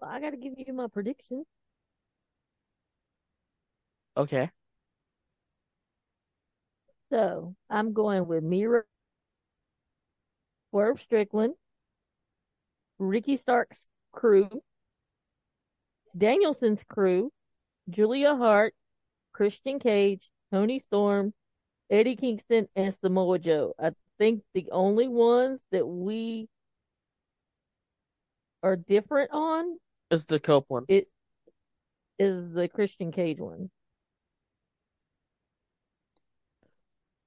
Well, 0.00 0.10
I 0.10 0.20
got 0.20 0.30
to 0.30 0.36
give 0.36 0.52
you 0.56 0.72
my 0.72 0.86
prediction. 0.86 1.44
Okay. 4.16 4.50
So 7.10 7.54
I'm 7.68 7.92
going 7.92 8.26
with 8.26 8.42
Miro, 8.42 8.82
Swerve 10.70 11.00
Strickland, 11.00 11.54
Ricky 12.98 13.36
Stark's 13.36 13.88
crew, 14.12 14.48
Danielson's 16.16 16.82
crew, 16.84 17.30
Julia 17.90 18.36
Hart, 18.36 18.74
Christian 19.32 19.78
Cage, 19.78 20.30
Toni 20.52 20.78
Storm, 20.78 21.34
Eddie 21.90 22.16
Kingston, 22.16 22.68
and 22.74 22.94
Samoa 23.02 23.38
Joe. 23.38 23.74
I 23.78 23.92
think 24.18 24.42
the 24.54 24.68
only 24.72 25.08
ones 25.08 25.60
that 25.70 25.86
we 25.86 26.48
are 28.62 28.76
different 28.76 29.30
on 29.32 29.78
Is 30.10 30.26
the 30.26 30.40
Cope 30.40 30.66
one. 30.68 30.84
it 30.88 31.08
is 32.18 32.52
the 32.52 32.68
Christian 32.68 33.12
Cage 33.12 33.40
one. 33.40 33.70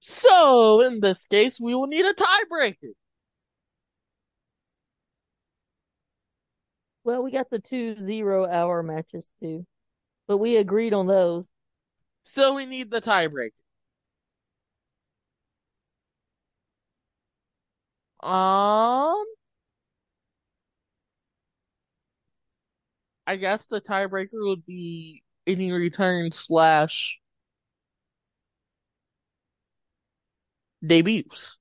So, 0.07 0.81
in 0.81 0.99
this 0.99 1.25
case, 1.27 1.59
we 1.59 1.73
will 1.73 1.87
need 1.87 2.05
a 2.05 2.13
tiebreaker. 2.13 2.93
Well, 7.05 7.23
we 7.23 7.31
got 7.31 7.49
the 7.49 7.59
two 7.59 7.95
zero 8.05 8.45
hour 8.45 8.83
matches 8.83 9.23
too, 9.39 9.65
but 10.27 10.37
we 10.39 10.57
agreed 10.57 10.93
on 10.93 11.07
those. 11.07 11.45
So, 12.25 12.55
we 12.55 12.65
need 12.67 12.91
the 12.91 13.01
tiebreaker. 13.01 13.51
Um, 18.21 19.23
I 23.27 23.35
guess 23.37 23.67
the 23.67 23.81
tiebreaker 23.81 24.47
would 24.47 24.65
be 24.65 25.23
any 25.47 25.71
return 25.71 26.31
slash 26.31 27.19
debuts. 30.87 31.57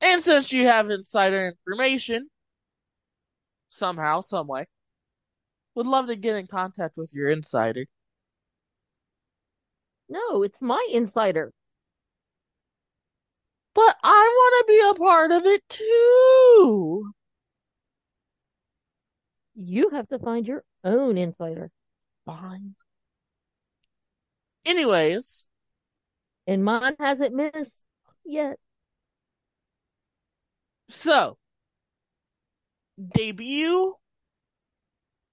And 0.00 0.22
since 0.22 0.52
you 0.52 0.66
have 0.66 0.90
insider 0.90 1.48
information, 1.48 2.28
somehow, 3.68 4.20
some 4.20 4.46
way, 4.46 4.66
would 5.74 5.86
love 5.86 6.06
to 6.06 6.16
get 6.16 6.36
in 6.36 6.46
contact 6.46 6.96
with 6.96 7.12
your 7.14 7.30
insider. 7.30 7.86
No, 10.08 10.42
it's 10.42 10.60
my 10.60 10.86
insider. 10.92 11.52
But 13.74 13.96
I 14.02 14.32
want 14.34 14.66
to 14.66 14.72
be 14.72 14.90
a 14.90 15.04
part 15.04 15.30
of 15.30 15.46
it 15.46 15.62
too. 15.68 17.12
You 19.54 19.90
have 19.90 20.08
to 20.08 20.18
find 20.18 20.46
your 20.46 20.64
own 20.84 21.18
insider. 21.18 21.70
Fine. 22.26 22.74
Anyways, 24.64 25.48
And 26.48 26.64
mine 26.64 26.96
hasn't 26.98 27.32
missed 27.32 27.80
yet. 28.24 28.58
so 30.88 31.36
debut 33.14 33.94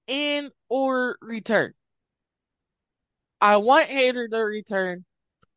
and 0.08 0.52
or 0.70 1.18
return. 1.22 1.74
I 3.42 3.58
want 3.58 3.88
Hayter 3.88 4.28
to 4.28 4.38
return. 4.38 5.06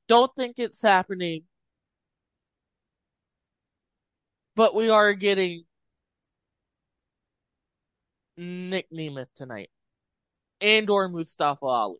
Don't 0.08 0.34
think 0.36 0.58
it's 0.58 0.82
happening. 0.82 1.42
But 4.56 4.74
we 4.74 4.88
are 4.88 5.12
getting 5.14 5.64
Nick 8.36 8.90
Nemeth 8.90 9.28
tonight. 9.36 9.70
And 10.60 10.90
or 10.90 11.08
Mustafa 11.08 11.64
Ali. 11.66 11.98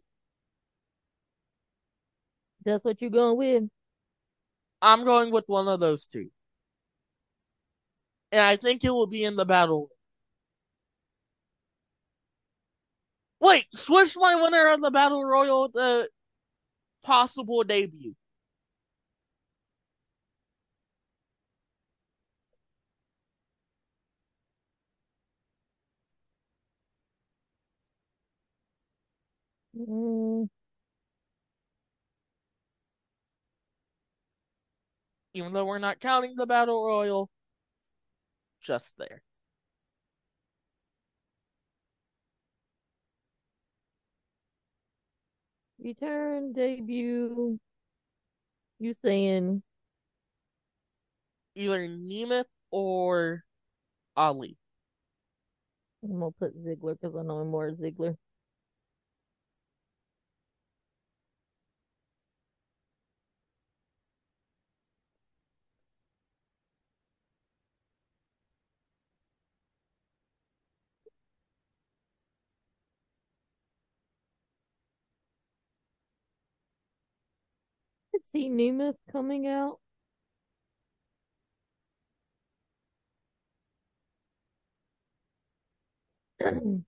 That's 2.65 2.85
what 2.85 3.01
you're 3.01 3.11
going 3.11 3.37
with. 3.37 3.65
I'm 4.83 5.05
going 5.05 5.31
with 5.33 5.45
one 5.49 5.69
of 5.69 5.81
those 5.81 6.07
two. 6.07 6.31
And 8.33 8.41
I 8.41 8.57
think 8.57 8.85
it 8.85 8.91
will 8.91 9.07
be 9.07 9.25
in 9.25 9.37
the 9.37 9.45
battle. 9.45 9.91
Wait, 13.41 13.67
switch 13.75 14.17
my 14.17 14.37
winner 14.37 14.69
of 14.69 14.81
the 14.81 14.91
battle 14.93 15.25
royal 15.25 15.69
the 15.69 16.09
possible 17.05 17.65
debut. 17.65 18.15
Mm, 29.75 30.49
Even 35.33 35.55
though 35.55 35.65
we're 35.65 35.79
not 35.79 36.01
counting 36.01 36.35
the 36.37 36.45
battle 36.45 36.85
royal, 36.85 37.31
just 38.61 38.97
there. 38.99 39.23
return, 45.81 46.53
debut. 46.53 47.59
You 48.81 48.95
saying 49.05 49.63
Either 51.55 51.87
Nemeth 51.87 52.47
or 52.71 53.45
Ali. 54.17 54.59
I'm 56.03 56.19
gonna 56.19 56.33
put 56.33 56.57
Ziggler 56.57 56.99
because 57.01 57.15
I 57.15 57.23
know 57.23 57.45
more 57.45 57.71
Ziggler. 57.71 58.17
Could 78.13 78.23
see 78.39 78.49
Nemeth 78.51 78.95
coming 79.11 79.47
out. 79.49 79.81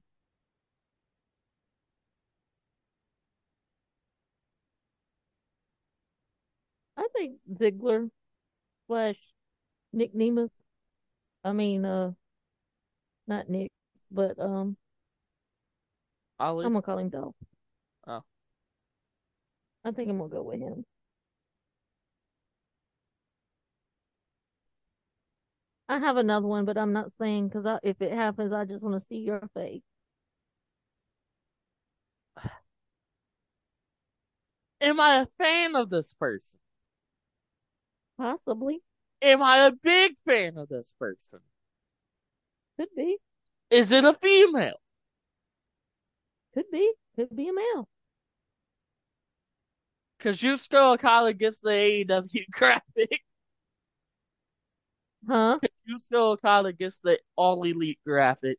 I 6.97 7.09
think 7.15 7.39
Ziggler 7.53 8.11
slash 8.87 9.17
Nick 9.93 10.15
Nemeth. 10.15 10.51
I 11.43 11.53
mean, 11.53 11.85
uh, 11.85 12.13
not 13.27 13.49
Nick, 13.49 13.73
but 14.11 14.39
um, 14.39 14.77
Ali. 16.39 16.65
I'm 16.67 16.73
gonna 16.73 16.83
call 16.83 16.99
him 16.99 17.09
Dolph. 17.09 17.35
Oh. 18.07 18.23
I 19.85 19.91
think 19.91 20.11
I'm 20.11 20.19
gonna 20.19 20.31
go 20.31 20.43
with 20.43 20.61
him. 20.61 20.85
I 25.91 25.99
have 25.99 26.17
another 26.17 26.47
one, 26.47 26.65
but 26.65 26.79
I'm 26.79 26.95
not 26.95 27.13
saying 27.21 27.49
because 27.49 27.81
if 27.83 28.01
it 28.01 28.13
happens, 28.13 28.53
I 28.53 28.65
just 28.65 28.83
want 28.83 28.95
to 29.03 29.07
see 29.09 29.19
your 29.19 29.43
face. 29.53 29.83
Am 34.83 35.01
I 35.01 35.21
a 35.21 35.27
fan 35.39 35.75
of 35.75 35.89
this 35.89 36.13
person? 36.13 36.61
Possibly. 38.17 38.83
Am 39.23 39.43
I 39.43 39.57
a 39.67 39.73
big 39.73 40.17
fan 40.27 40.59
of 40.59 40.69
this 40.69 40.95
person? 40.99 41.41
Could 42.77 42.89
be. 42.97 43.19
Is 43.71 43.91
it 43.91 44.05
a 44.05 44.15
female? 44.15 44.81
Could 46.55 46.71
be. 46.71 46.95
Could 47.17 47.35
be 47.35 47.49
a 47.49 47.53
male. 47.53 47.89
Kazuchika 50.21 50.93
Okada 50.95 51.33
gets 51.33 51.61
the 51.61 51.71
AEW 51.71 52.45
graphic. 52.53 53.23
Huh? 55.29 55.59
Kazuchika 55.91 56.17
Okada 56.17 56.73
gets 56.73 57.01
the 57.03 57.19
All 57.37 57.63
Elite 57.63 57.99
graphic. 58.07 58.59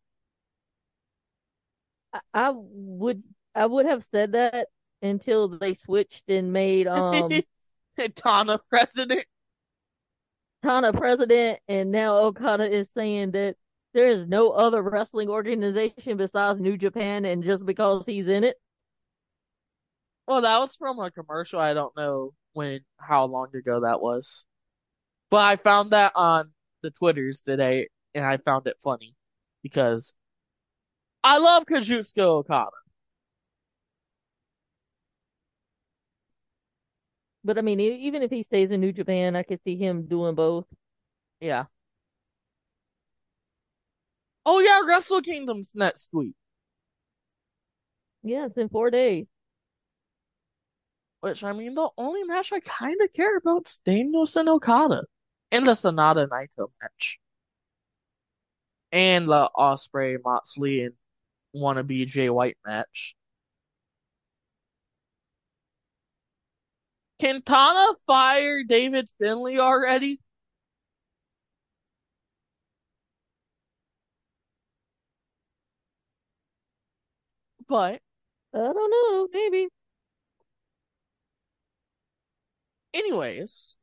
I, 2.14 2.20
I 2.34 2.52
would 2.56 3.24
I 3.56 3.66
would 3.66 3.86
have 3.86 4.04
said 4.12 4.34
that 4.34 4.68
until 5.02 5.48
they 5.48 5.74
switched 5.74 6.30
and 6.30 6.54
made 6.54 6.88
um 6.88 7.32
Tana 8.16 8.60
president. 8.70 9.26
Tana 10.64 10.94
president, 10.94 11.60
and 11.68 11.92
now 11.92 12.18
Okada 12.18 12.72
is 12.72 12.88
saying 12.96 13.32
that 13.32 13.56
there 13.94 14.10
is 14.12 14.28
no 14.28 14.52
other 14.52 14.82
wrestling 14.82 15.30
organization 15.30 16.18
besides 16.18 16.60
New 16.60 16.78
Japan, 16.78 17.26
and 17.26 17.44
just 17.44 17.66
because 17.66 18.06
he's 18.06 18.28
in 18.28 18.44
it, 18.44 18.58
Well, 20.28 20.42
that 20.42 20.60
was 20.60 20.76
from 20.76 21.00
a 21.00 21.12
commercial. 21.12 21.60
I 21.60 21.74
don't 21.74 21.96
know 21.98 22.34
when, 22.54 22.82
how 22.98 23.26
long 23.26 23.56
ago 23.56 23.82
that 23.82 24.02
was. 24.02 24.46
But 25.30 25.46
I 25.46 25.56
found 25.56 25.92
that 25.92 26.14
on 26.16 26.52
the 26.82 26.92
Twitters 26.92 27.42
today, 27.44 27.90
and 28.16 28.26
I 28.26 28.38
found 28.38 28.68
it 28.68 28.78
funny 28.84 29.16
because 29.64 30.14
I 31.24 31.38
love 31.40 31.66
Kazuchika 31.66 32.22
Okada. 32.22 32.70
but 37.44 37.58
I 37.58 37.62
mean, 37.62 37.80
even 37.80 38.22
if 38.24 38.32
he 38.32 38.44
stays 38.44 38.72
in 38.72 38.82
New 38.82 38.92
Japan, 38.92 39.36
I 39.36 39.44
could 39.44 39.62
see 39.64 39.76
him 39.78 40.06
doing 40.08 40.36
both. 40.36 40.66
Yeah. 41.40 41.66
Oh 44.46 44.60
yeah, 44.60 44.82
Wrestle 44.86 45.22
Kingdom's 45.24 45.74
next 45.76 46.14
week, 46.14 46.36
Yeah, 48.24 48.46
it's 48.48 48.58
in 48.58 48.70
four 48.70 48.90
days. 48.92 49.28
which 51.22 51.44
I 51.44 51.52
mean, 51.54 51.74
the 51.76 51.90
only 51.98 52.24
match 52.24 52.52
I 52.54 52.60
kind 52.60 53.00
of 53.02 53.12
care 53.14 53.38
about 53.38 53.68
is 53.68 53.80
Danielson 53.86 54.48
Okada 54.48 55.04
and 55.52 55.68
the 55.68 55.72
Sanada 55.74 56.28
Naito 56.28 56.72
match, 56.82 57.20
and 58.92 59.28
the 59.30 59.50
Ospreay 59.58 60.18
Moxley 60.24 60.84
and 60.84 60.94
wannabe 61.56 62.08
Jay 62.08 62.30
White 62.30 62.58
match. 62.66 63.16
Can 67.20 67.42
Tana 67.42 67.96
fire 68.06 68.64
David 68.64 69.10
Finlay 69.18 69.58
already? 69.60 70.20
But 77.68 78.02
I 78.54 78.58
don't 78.58 78.92
know, 78.92 79.28
maybe. 79.34 79.70
anyways, 82.94 83.76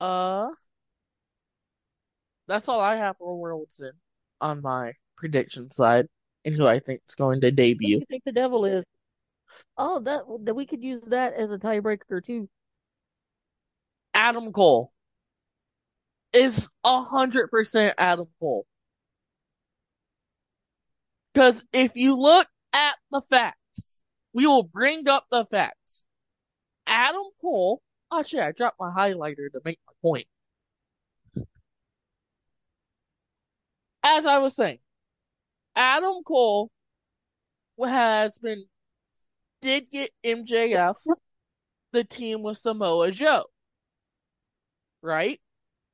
uh, 0.00 0.50
that's 2.46 2.68
all 2.68 2.80
I 2.80 2.96
have 2.96 3.16
for 3.18 3.38
World's 3.38 3.80
End 3.80 3.92
on 4.40 4.62
my 4.62 4.92
prediction 5.16 5.70
side, 5.70 6.06
and 6.44 6.54
who 6.54 6.66
I 6.66 6.80
think 6.80 7.02
is 7.06 7.14
going 7.14 7.40
to 7.42 7.48
Who 7.48 7.52
do 7.52 7.56
debut. 7.62 7.98
you 7.98 8.06
think 8.08 8.24
the 8.24 8.32
devil 8.32 8.64
is? 8.64 8.84
Oh, 9.76 10.00
that 10.00 10.22
that 10.44 10.54
we 10.54 10.66
could 10.66 10.82
use 10.82 11.02
that 11.08 11.34
as 11.34 11.50
a 11.50 11.58
tiebreaker 11.58 12.24
too. 12.24 12.48
Adam 14.14 14.52
Cole 14.52 14.92
is 16.32 16.68
a 16.84 17.02
hundred 17.02 17.48
percent 17.50 17.94
Adam 17.98 18.28
Cole. 18.38 18.66
Because 21.32 21.64
if 21.72 21.92
you 21.94 22.16
look 22.16 22.48
at 22.72 22.96
the 23.10 23.22
facts, 23.30 24.02
we 24.32 24.46
will 24.46 24.62
bring 24.64 25.08
up 25.08 25.26
the 25.30 25.44
facts. 25.46 26.04
Adam 26.86 27.22
Cole, 27.40 27.82
Oh 28.10 28.22
shit! 28.22 28.40
I 28.40 28.52
dropped 28.52 28.80
my 28.80 28.90
highlighter 28.90 29.50
to 29.52 29.60
make 29.64 29.78
point. 30.02 30.26
As 34.02 34.26
I 34.26 34.36
was 34.40 34.54
saying, 34.56 34.80
Adam 35.76 36.22
Cole 36.24 36.70
has 37.82 38.38
been, 38.38 38.68
did 39.62 39.90
get 39.90 40.12
MJF, 40.24 41.10
the 41.92 42.04
team 42.04 42.42
with 42.42 42.58
Samoa 42.58 43.12
Joe, 43.12 43.46
right? 45.02 45.40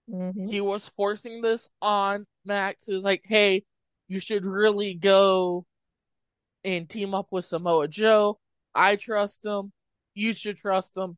hmm 0.09 0.49
he 0.49 0.61
was 0.61 0.89
forcing 0.97 1.43
this 1.43 1.69
on 1.83 2.27
Max. 2.45 2.87
He 2.87 2.95
was 2.95 3.03
like, 3.05 3.23
hey, 3.25 3.65
you 4.09 4.21
should 4.21 4.45
really 4.45 4.95
go 4.95 5.67
and 6.65 6.89
team 6.89 7.15
up 7.15 7.29
with 7.31 7.45
Samoa 7.45 7.89
Joe. 7.89 8.39
I 8.75 8.97
trust 8.97 9.45
him. 9.45 9.73
You 10.15 10.35
should 10.35 10.59
trust 10.59 10.97
him. 10.97 11.17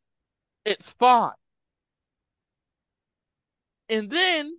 It's 0.64 0.92
fine. 0.92 1.32
And 3.88 4.10
then 4.10 4.58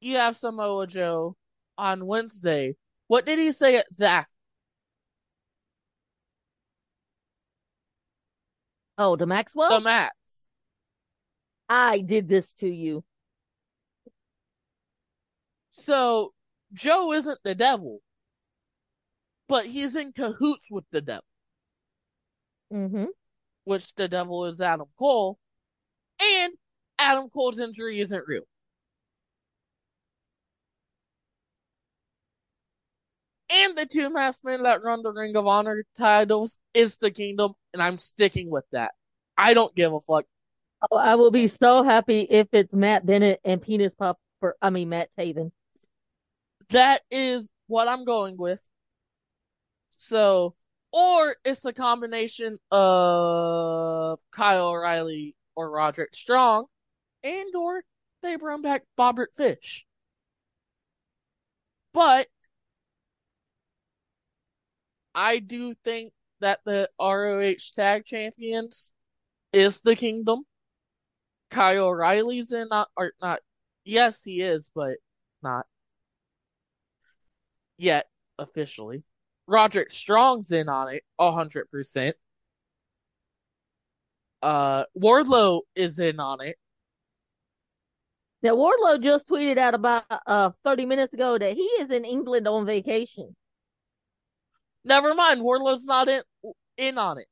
you 0.00 0.16
have 0.16 0.36
Samoa 0.36 0.86
Joe 0.86 1.36
on 1.78 2.06
Wednesday. 2.06 2.76
What 3.08 3.24
did 3.26 3.38
he 3.38 3.52
say 3.52 3.76
at 3.76 3.94
Zach? 3.94 4.28
Oh, 8.98 9.16
to 9.16 9.26
Maxwell, 9.26 9.70
The 9.70 9.80
Max. 9.80 10.46
I 11.68 12.00
did 12.00 12.28
this 12.28 12.52
to 12.54 12.68
you. 12.68 13.04
So 15.72 16.32
Joe 16.72 17.12
isn't 17.12 17.42
the 17.44 17.54
devil, 17.54 18.00
but 19.48 19.66
he's 19.66 19.96
in 19.96 20.12
cahoots 20.12 20.70
with 20.70 20.84
the 20.90 21.00
devil. 21.00 21.24
hmm 22.70 23.04
which 23.64 23.92
the 23.96 24.06
devil 24.08 24.46
is 24.46 24.60
Adam 24.60 24.86
Cole, 24.96 25.38
and 26.20 26.52
Adam 27.06 27.30
Cole's 27.30 27.60
injury 27.60 28.00
isn't 28.00 28.24
real. 28.26 28.42
And 33.48 33.78
the 33.78 33.86
two 33.86 34.10
masked 34.10 34.44
men 34.44 34.64
that 34.64 34.82
run 34.82 35.02
the 35.02 35.12
Ring 35.12 35.36
of 35.36 35.46
Honor 35.46 35.84
titles 35.96 36.58
is 36.74 36.98
the 36.98 37.12
Kingdom, 37.12 37.52
and 37.72 37.80
I'm 37.80 37.96
sticking 37.96 38.50
with 38.50 38.64
that. 38.72 38.92
I 39.38 39.54
don't 39.54 39.72
give 39.76 39.92
a 39.92 40.00
fuck. 40.00 40.24
Oh, 40.90 40.96
I 40.96 41.14
will 41.14 41.30
be 41.30 41.46
so 41.46 41.84
happy 41.84 42.26
if 42.28 42.48
it's 42.52 42.72
Matt 42.72 43.06
Bennett 43.06 43.40
and 43.44 43.62
Penis 43.62 43.94
Popper. 43.94 44.56
I 44.60 44.70
mean 44.70 44.88
Matt 44.88 45.10
Taven. 45.16 45.52
That 46.70 47.02
is 47.08 47.48
what 47.68 47.86
I'm 47.86 48.04
going 48.04 48.36
with. 48.36 48.60
So, 49.98 50.56
or 50.92 51.36
it's 51.44 51.64
a 51.64 51.72
combination 51.72 52.58
of 52.72 54.18
Kyle 54.32 54.68
O'Reilly 54.68 55.36
or 55.54 55.70
Roderick 55.70 56.14
Strong, 56.14 56.66
and 57.26 57.54
or 57.54 57.82
they 58.22 58.36
bring 58.36 58.62
back 58.62 58.84
Bobbert 58.96 59.34
Fish. 59.36 59.84
But 61.92 62.28
I 65.14 65.38
do 65.38 65.74
think 65.74 66.12
that 66.40 66.60
the 66.64 66.90
ROH 67.00 67.74
Tag 67.74 68.04
Champions 68.04 68.92
is 69.52 69.80
the 69.80 69.96
Kingdom. 69.96 70.44
Kyle 71.50 71.86
O'Reilly's 71.86 72.52
in, 72.52 72.68
not 72.68 72.88
or 72.96 73.12
not. 73.20 73.40
Yes, 73.84 74.22
he 74.22 74.42
is, 74.42 74.70
but 74.74 74.98
not 75.42 75.66
yet 77.78 78.06
officially. 78.38 79.04
Roderick 79.46 79.90
Strong's 79.90 80.52
in 80.52 80.68
on 80.68 80.92
it, 80.94 81.04
hundred 81.18 81.70
percent. 81.70 82.16
Uh, 84.42 84.84
Wardlow 84.98 85.62
is 85.74 85.98
in 85.98 86.20
on 86.20 86.40
it. 86.40 86.56
Now 88.46 88.54
Wardlow 88.54 89.02
just 89.02 89.26
tweeted 89.26 89.58
out 89.58 89.74
about 89.74 90.04
uh 90.24 90.50
30 90.62 90.86
minutes 90.86 91.12
ago 91.12 91.36
that 91.36 91.54
he 91.54 91.64
is 91.82 91.90
in 91.90 92.04
England 92.04 92.46
on 92.46 92.64
vacation. 92.64 93.34
Never 94.84 95.14
mind, 95.14 95.40
Wardlow's 95.42 95.84
not 95.84 96.08
in 96.08 96.22
in 96.76 96.96
on 96.96 97.18
it. 97.18 97.26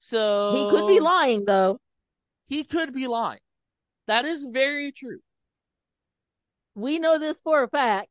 So 0.00 0.56
He 0.56 0.68
could 0.70 0.88
be 0.88 0.98
lying 0.98 1.44
though. 1.44 1.78
He 2.48 2.64
could 2.64 2.92
be 2.92 3.06
lying. 3.06 3.38
That 4.08 4.24
is 4.24 4.44
very 4.44 4.90
true. 4.90 5.20
We 6.74 6.98
know 6.98 7.18
this 7.20 7.38
for 7.44 7.62
a 7.62 7.68
fact. 7.68 8.08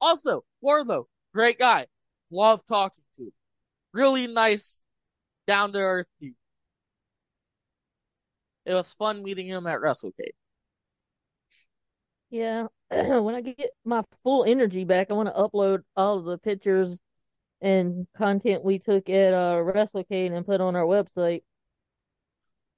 Also, 0.00 0.44
Wardlow, 0.62 1.06
great 1.32 1.58
guy. 1.58 1.86
Love 2.30 2.60
talking 2.66 3.04
to 3.16 3.22
him. 3.22 3.32
Really 3.92 4.26
nice, 4.26 4.84
down 5.46 5.72
to 5.72 5.78
earth 5.78 6.06
dude. 6.20 6.34
It 8.64 8.74
was 8.74 8.92
fun 8.94 9.22
meeting 9.22 9.46
him 9.46 9.66
at 9.66 9.80
WrestleCade. 9.80 10.34
Yeah. 12.30 12.66
when 12.90 13.34
I 13.34 13.40
get 13.40 13.70
my 13.84 14.02
full 14.22 14.44
energy 14.44 14.84
back, 14.84 15.10
I 15.10 15.14
want 15.14 15.28
to 15.28 15.34
upload 15.34 15.82
all 15.96 16.18
of 16.18 16.24
the 16.24 16.38
pictures 16.38 16.98
and 17.60 18.06
content 18.16 18.64
we 18.64 18.78
took 18.78 19.08
at 19.08 19.32
uh, 19.32 19.56
WrestleCade 19.56 20.32
and 20.32 20.44
put 20.44 20.60
on 20.60 20.76
our 20.76 20.84
website. 20.84 21.42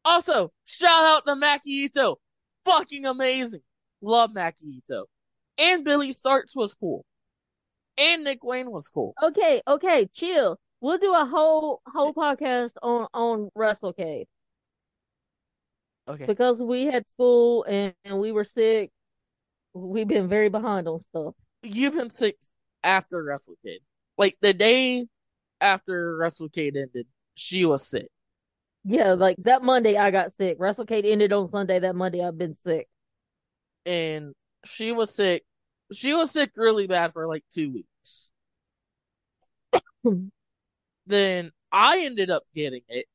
Also, 0.05 0.53
shout 0.65 1.05
out 1.05 1.27
to 1.27 1.35
Maki 1.35 1.67
Ito. 1.67 2.19
Fucking 2.65 3.07
amazing. 3.07 3.63
Love 4.01 4.31
Maki 4.31 4.79
Ito. 4.79 5.07
And 5.59 5.85
Billie 5.85 6.13
Starkz 6.13 6.55
was 6.55 6.75
cool. 6.75 7.05
And 7.97 8.25
Nick 8.25 8.45
Wayne 8.45 8.71
was 8.71 8.89
cool. 8.89 9.15
Okay, 9.23 9.61
okay, 9.67 10.09
chill. 10.15 10.59
We'll 10.81 10.99
do 10.99 11.13
a 11.13 11.27
whole 11.27 11.81
whole 11.87 12.15
podcast 12.15 12.73
on 12.83 13.09
on 13.13 13.51
WrestleCade 13.57 14.27
Okay. 16.09 16.25
because 16.25 16.59
we 16.59 16.87
had 16.87 17.09
school 17.11 17.65
and, 17.65 17.93
and 18.05 18.19
we 18.19 18.33
were 18.33 18.45
sick. 18.45 18.91
We've 19.75 20.09
been 20.09 20.29
very 20.29 20.49
behind 20.49 20.89
on 20.89 21.01
stuff. 21.01 21.35
You've 21.63 21.95
been 21.95 22.11
sick 22.11 22.37
after 22.83 23.23
WrestleCade. 23.23 23.81
Like 24.17 24.37
the 24.41 24.53
day 24.53 25.07
after 25.61 26.17
WrestleCade 26.17 26.77
ended, 26.77 27.07
she 27.35 27.65
was 27.65 27.87
sick. 27.87 28.09
Yeah, 28.85 29.13
like 29.15 29.37
that 29.43 29.63
Monday 29.63 29.97
I 29.97 30.11
got 30.11 30.33
sick. 30.37 30.59
WrestleCade 30.59 31.05
ended 31.05 31.33
on 31.33 31.51
Sunday. 31.51 31.81
That 31.81 31.95
Monday 31.95 32.25
I've 32.25 32.39
been 32.39 32.57
sick. 32.65 32.89
And 33.85 34.35
she 34.65 34.93
was 34.93 35.15
sick. 35.15 35.45
She 35.93 36.15
was 36.15 36.31
sick 36.31 36.53
really 36.57 36.87
bad 36.87 37.13
for 37.13 37.27
like 37.27 37.45
two 37.53 37.73
weeks. 37.73 38.31
then 41.09 41.53
I 41.73 42.01
ended 42.05 42.31
up 42.31 42.45
getting 42.55 42.83
it, 42.89 43.07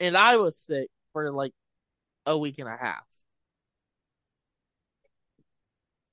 and 0.00 0.16
I 0.16 0.36
was 0.38 0.56
sick 0.58 0.90
for 1.12 1.32
like 1.32 1.54
a 2.26 2.38
week 2.38 2.58
and 2.58 2.68
a 2.68 2.76
half. 2.76 3.04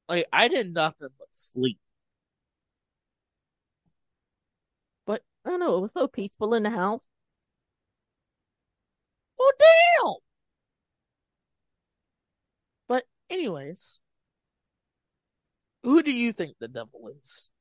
Like 0.09 0.27
I 0.33 0.47
did 0.49 0.73
nothing 0.73 1.09
but 1.17 1.27
sleep. 1.31 1.79
But 5.07 5.23
I 5.43 5.49
don't 5.49 5.59
know. 5.59 5.77
It 5.77 5.81
was 5.81 5.91
so 5.93 6.07
peaceful 6.07 6.53
in 6.53 6.61
the 6.61 6.69
house. 6.69 7.07
Oh 9.39 9.51
damn! 9.57 10.17
But 12.87 13.07
anyways, 13.29 14.01
who 15.83 16.03
do 16.03 16.11
you 16.11 16.33
think 16.33 16.57
the 16.59 16.67
devil 16.67 17.07
is? 17.19 17.51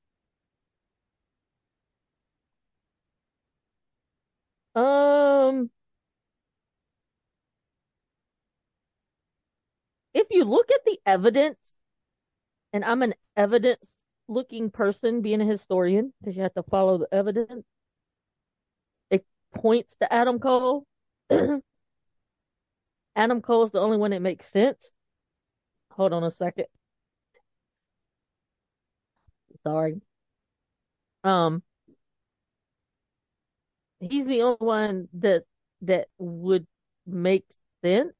Um, 4.76 5.70
if 10.14 10.26
you 10.30 10.44
look 10.44 10.70
at 10.70 10.84
the 10.84 10.98
evidence, 11.06 11.58
and 12.72 12.84
I'm 12.84 13.02
an 13.02 13.14
evidence 13.36 13.84
looking 14.28 14.70
person 14.70 15.22
being 15.22 15.40
a 15.40 15.44
historian, 15.44 16.12
because 16.20 16.36
you 16.36 16.42
have 16.42 16.54
to 16.54 16.62
follow 16.62 16.98
the 16.98 17.08
evidence, 17.12 17.64
it 19.10 19.24
points 19.54 19.94
to 20.00 20.12
Adam 20.12 20.38
Cole. 20.38 20.86
Adam 23.16 23.40
Cole's 23.42 23.70
the 23.72 23.80
only 23.80 23.96
one 23.96 24.10
that 24.10 24.22
makes 24.22 24.48
sense. 24.50 24.92
Hold 25.92 26.12
on 26.12 26.22
a 26.24 26.30
second. 26.30 26.66
Sorry. 29.64 30.00
Um, 31.24 31.62
he's 34.10 34.26
the 34.26 34.42
only 34.42 34.56
one 34.58 35.08
that 35.14 35.44
that 35.82 36.08
would 36.18 36.66
make 37.06 37.44
sense 37.82 38.12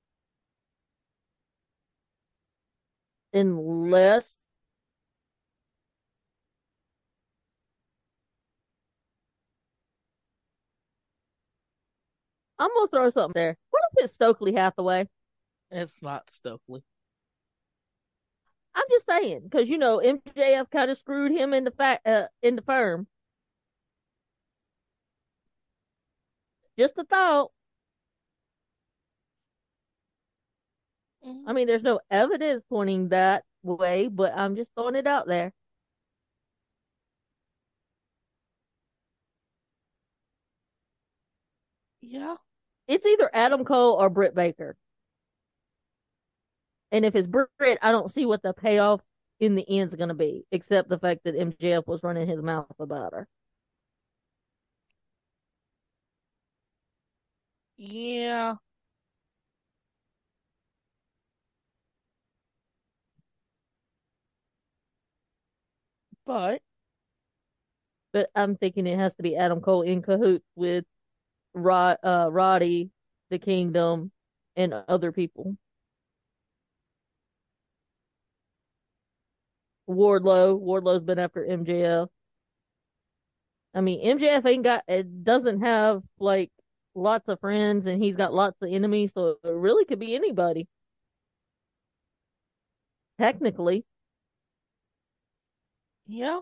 unless 3.33 4.33
I'm 12.59 12.71
gonna 12.75 12.89
throw 12.89 13.11
something 13.11 13.33
there. 13.35 13.57
What 13.71 13.83
if 13.97 14.05
it's 14.05 14.15
Stokely 14.15 14.55
Hathaway? 14.55 15.09
It's 15.71 16.03
not 16.03 16.31
Stokely. 16.31 16.83
I'm 18.75 18.85
just 18.91 19.07
saying 19.07 19.41
because 19.45 19.69
you 19.69 19.79
know 19.79 19.99
MJF 19.99 20.71
kind 20.71 20.91
of 20.91 20.99
screwed 20.99 21.33
him 21.33 21.55
in 21.55 21.65
the 21.65 21.71
fact 21.71 22.07
uh, 22.07 22.29
in 22.43 22.57
the 22.57 22.63
firm. 22.63 23.07
Just 26.79 26.99
a 26.99 27.05
thought. 27.05 27.51
I 31.25 31.29
mm-hmm. 31.29 31.55
mean, 31.55 31.67
there's 31.67 31.83
no 31.83 32.01
evidence 32.11 32.63
pointing 32.71 33.09
that 33.09 33.45
way, 33.63 34.09
but 34.09 34.33
I'm 34.37 34.57
just 34.57 34.71
throwing 34.75 34.95
it 34.95 35.07
out 35.07 35.27
there. 35.27 35.53
Yeah. 42.01 42.37
It's 42.89 43.05
either 43.05 43.29
Adam 43.33 43.65
Cole 43.65 43.95
or 43.95 44.09
Britt 44.09 44.35
Baker. 44.35 44.77
And 46.93 47.05
if 47.05 47.15
it's 47.17 47.27
Britt, 47.27 47.79
I 47.83 47.91
don't 47.93 48.13
see 48.13 48.27
what 48.27 48.43
the 48.43 48.53
payoff 48.53 49.01
in 49.41 49.55
the 49.57 49.69
end 49.69 49.91
is 49.93 49.97
going 49.97 50.09
to 50.09 50.15
be, 50.15 50.45
except 50.53 50.89
the 50.89 50.99
fact 50.99 51.23
that 51.25 51.35
MJF 51.35 51.87
was 51.87 52.03
running 52.03 52.29
his 52.29 52.41
mouth 52.41 52.67
about 52.79 53.13
her. 53.13 53.29
Yeah. 57.79 58.57
But 66.27 66.61
But 68.13 68.31
I'm 68.35 68.57
thinking 68.57 68.87
it 68.87 68.99
has 68.99 69.15
to 69.17 69.23
be 69.23 69.37
Adam 69.37 69.61
Cole 69.61 69.83
in 69.83 70.03
cahoots 70.03 70.45
with 70.57 70.85
Rod, 71.55 71.99
uh, 72.05 72.29
Roddy, 72.33 72.91
the 73.31 73.39
Kingdom, 73.39 74.13
and 74.57 74.75
other 74.75 75.13
people. 75.13 75.57
Wardlow, 79.89 80.59
Wardlow's 80.61 81.03
been 81.03 81.19
after 81.19 81.45
MJF. 81.45 82.09
I 83.75 83.81
mean, 83.81 84.01
MJF 84.19 84.47
ain't 84.47 84.65
got 84.65 84.85
it 84.89 85.23
doesn't 85.25 85.61
have 85.61 86.03
like 86.19 86.51
lots 86.97 87.29
of 87.29 87.41
friends, 87.41 87.87
and 87.87 88.03
he's 88.03 88.17
got 88.17 88.35
lots 88.35 88.57
of 88.63 88.71
enemies, 88.73 89.13
so 89.15 89.39
it 89.45 89.49
really 89.51 89.85
could 89.85 89.99
be 90.01 90.15
anybody. 90.17 90.67
Technically, 93.19 93.85
yeah. 96.07 96.41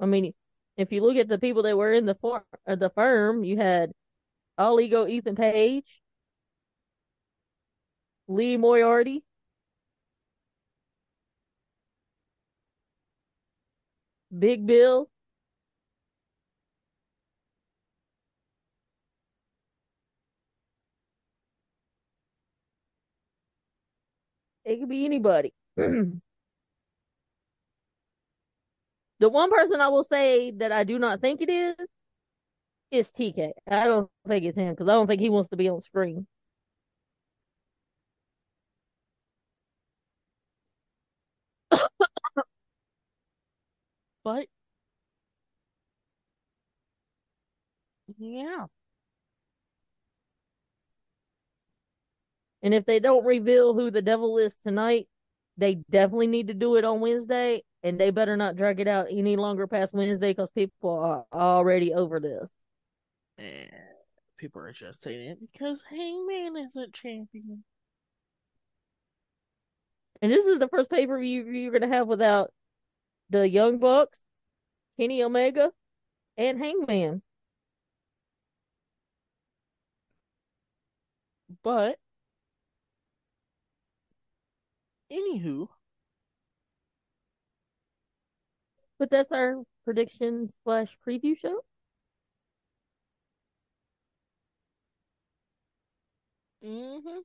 I 0.00 0.06
mean, 0.06 0.34
if 0.76 0.92
you 0.92 1.02
look 1.02 1.16
at 1.16 1.28
the 1.28 1.38
people 1.38 1.62
that 1.62 1.76
were 1.76 1.94
in 1.94 2.06
the 2.06 2.14
for, 2.16 2.44
uh, 2.66 2.74
the 2.76 2.90
firm, 2.90 3.44
you 3.44 3.56
had 3.56 3.92
All 4.58 4.80
Ego 4.80 5.06
Ethan 5.06 5.36
Page, 5.36 6.02
Lee 8.26 8.56
Moriarty, 8.56 9.22
Big 14.38 14.66
Bill, 14.66 15.08
it 24.64 24.78
could 24.80 24.88
be 24.88 25.04
anybody. 25.06 25.52
the 25.76 26.20
one 29.20 29.50
person 29.50 29.80
I 29.80 29.88
will 29.88 30.04
say 30.04 30.52
that 30.52 30.72
I 30.72 30.84
do 30.84 30.98
not 30.98 31.20
think 31.20 31.40
it 31.42 31.50
is 31.50 31.76
is 32.90 33.08
TK. 33.10 33.52
I 33.68 33.84
don't 33.86 34.10
think 34.28 34.44
it's 34.46 34.58
him 34.58 34.70
because 34.70 34.88
I 34.88 34.92
don't 34.94 35.06
think 35.08 35.20
he 35.22 35.30
wants 35.30 35.50
to 35.50 35.56
be 35.56 35.68
on 35.70 35.82
screen. 35.82 36.26
But 44.24 44.46
yeah. 48.18 48.66
And 52.62 52.72
if 52.72 52.84
they 52.84 53.00
don't 53.00 53.24
reveal 53.24 53.74
who 53.74 53.90
the 53.90 54.02
devil 54.02 54.38
is 54.38 54.54
tonight, 54.64 55.08
they 55.56 55.74
definitely 55.90 56.28
need 56.28 56.48
to 56.48 56.54
do 56.54 56.76
it 56.76 56.84
on 56.84 57.00
Wednesday, 57.00 57.62
and 57.82 57.98
they 57.98 58.10
better 58.10 58.36
not 58.36 58.56
drag 58.56 58.80
it 58.80 58.88
out 58.88 59.08
any 59.10 59.36
longer 59.36 59.66
past 59.66 59.92
Wednesday 59.92 60.30
because 60.30 60.48
people 60.54 60.90
are 60.90 61.26
already 61.32 61.92
over 61.92 62.20
this. 62.20 62.48
Eh, 63.38 63.66
people 64.38 64.62
are 64.62 64.72
just 64.72 65.02
saying 65.02 65.30
it 65.30 65.38
because 65.40 65.82
Hangman 65.90 66.56
isn't 66.56 66.94
champion. 66.94 67.64
And 70.22 70.30
this 70.30 70.46
is 70.46 70.60
the 70.60 70.68
first 70.68 70.88
pay 70.88 71.06
per 71.06 71.18
view 71.18 71.44
you're 71.44 71.72
gonna 71.72 71.92
have 71.92 72.06
without 72.06 72.52
the 73.32 73.48
Young 73.48 73.78
Bucks, 73.78 74.16
Kenny 74.98 75.22
Omega, 75.22 75.72
and 76.38 76.58
Hangman. 76.58 77.22
But 81.62 81.98
anywho, 85.10 85.68
But 88.98 89.10
that's 89.10 89.30
our 89.32 89.64
prediction 89.84 90.50
slash 90.64 90.96
preview 91.06 91.36
show. 91.36 91.62
hmm 96.62 97.22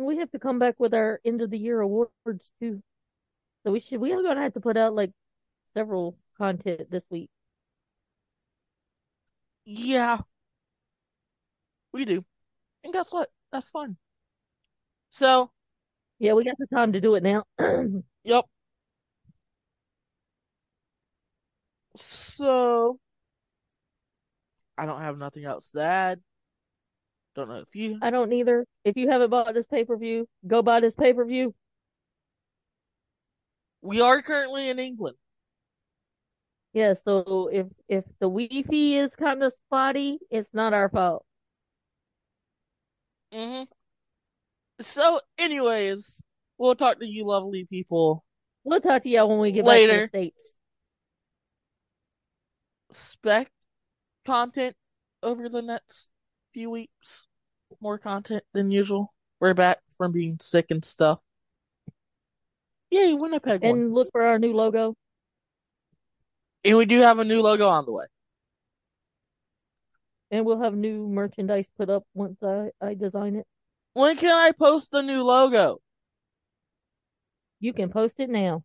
We 0.00 0.16
have 0.18 0.30
to 0.32 0.38
come 0.40 0.58
back 0.58 0.80
with 0.80 0.94
our 0.94 1.20
end 1.24 1.42
of 1.42 1.50
the 1.50 1.58
year 1.58 1.80
awards 1.80 2.50
too. 2.60 2.82
So 3.64 3.72
we 3.72 3.80
should 3.80 4.00
we 4.00 4.12
are 4.12 4.22
gonna 4.22 4.42
have 4.42 4.54
to 4.54 4.60
put 4.60 4.76
out 4.76 4.94
like 4.94 5.12
several 5.74 6.18
content 6.38 6.90
this 6.90 7.04
week. 7.10 7.30
yeah, 9.64 10.20
we 11.92 12.04
do. 12.04 12.24
And 12.84 12.92
guess 12.92 13.12
what? 13.12 13.30
That's 13.52 13.70
fun. 13.70 13.96
So, 15.10 15.52
Yeah, 16.20 16.34
we 16.34 16.44
got 16.44 16.58
the 16.58 16.66
time 16.68 16.92
to 16.94 17.00
do 17.02 17.16
it 17.16 17.22
now. 17.24 17.44
yep. 18.24 18.46
So, 21.96 22.98
I 24.78 24.86
don't 24.86 25.00
have 25.02 25.18
nothing 25.18 25.44
else 25.44 25.70
to 25.72 25.80
add. 25.82 26.20
Don't 27.34 27.48
know 27.48 27.56
if 27.56 27.74
you. 27.74 27.98
I 28.02 28.10
don't 28.10 28.32
either. 28.32 28.66
If 28.84 28.96
you 28.96 29.08
haven't 29.10 29.30
bought 29.30 29.54
this 29.54 29.66
pay 29.66 29.84
per 29.84 29.96
view, 29.96 30.28
go 30.46 30.62
buy 30.62 30.80
this 30.80 30.94
pay 30.94 31.12
per 31.12 31.24
view. 31.24 31.54
We 33.82 34.00
are 34.00 34.20
currently 34.22 34.68
in 34.68 34.78
England. 34.78 35.16
Yeah, 36.72 36.94
so 37.04 37.48
if 37.52 37.66
if 37.88 38.04
the 38.20 38.28
Wi-Fi 38.28 38.98
is 39.00 39.16
kind 39.16 39.42
of 39.42 39.52
spotty, 39.66 40.18
it's 40.30 40.50
not 40.52 40.72
our 40.72 40.88
fault. 40.88 41.24
hmm 43.32 43.62
So, 44.80 45.20
anyways, 45.38 46.22
we'll 46.58 46.74
talk 46.74 47.00
to 47.00 47.06
you 47.06 47.24
lovely 47.26 47.64
people. 47.64 48.24
We'll 48.64 48.80
talk 48.80 49.02
to 49.02 49.08
y'all 49.08 49.28
when 49.28 49.38
we 49.40 49.52
get 49.52 49.64
back 49.64 49.86
to 49.86 49.86
Later. 49.86 50.02
the 50.02 50.08
States. 50.08 50.56
Spec 52.92 53.50
content 54.26 54.76
over 55.22 55.48
the 55.48 55.62
next 55.62 56.09
few 56.52 56.70
weeks. 56.70 57.26
More 57.80 57.98
content 57.98 58.44
than 58.52 58.70
usual. 58.70 59.12
We're 59.40 59.54
back 59.54 59.78
from 59.96 60.12
being 60.12 60.38
sick 60.40 60.66
and 60.70 60.84
stuff. 60.84 61.18
Yay, 62.90 63.14
Winnipeg 63.14 63.62
won. 63.62 63.70
And 63.70 63.94
look 63.94 64.08
for 64.12 64.22
our 64.22 64.38
new 64.38 64.52
logo. 64.52 64.94
And 66.64 66.76
we 66.76 66.84
do 66.84 67.00
have 67.00 67.18
a 67.18 67.24
new 67.24 67.40
logo 67.40 67.68
on 67.68 67.86
the 67.86 67.92
way. 67.92 68.04
And 70.30 70.44
we'll 70.44 70.60
have 70.60 70.74
new 70.74 71.08
merchandise 71.08 71.66
put 71.78 71.88
up 71.88 72.04
once 72.14 72.42
I, 72.42 72.70
I 72.80 72.94
design 72.94 73.36
it. 73.36 73.46
When 73.94 74.16
can 74.16 74.32
I 74.32 74.52
post 74.52 74.90
the 74.90 75.02
new 75.02 75.22
logo? 75.22 75.78
You 77.58 77.72
can 77.72 77.90
post 77.90 78.16
it 78.18 78.30
now. 78.30 78.64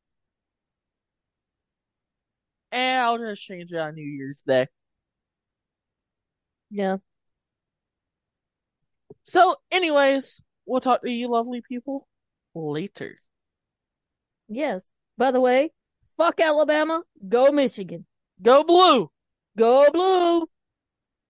And 2.71 2.99
I'll 2.99 3.17
just 3.17 3.41
change 3.41 3.71
it 3.71 3.77
on 3.77 3.95
New 3.95 4.05
Year's 4.05 4.43
Day. 4.43 4.67
Yeah. 6.69 6.97
So, 9.25 9.55
anyways, 9.71 10.41
we'll 10.65 10.81
talk 10.81 11.01
to 11.01 11.09
you 11.09 11.29
lovely 11.29 11.61
people 11.61 12.07
later. 12.53 13.17
Yes. 14.47 14.83
By 15.17 15.31
the 15.31 15.41
way, 15.41 15.71
fuck 16.17 16.39
Alabama. 16.39 17.03
Go 17.27 17.51
Michigan. 17.51 18.05
Go 18.41 18.63
blue! 18.63 19.09
Go 19.57 19.89
blue. 19.91 20.47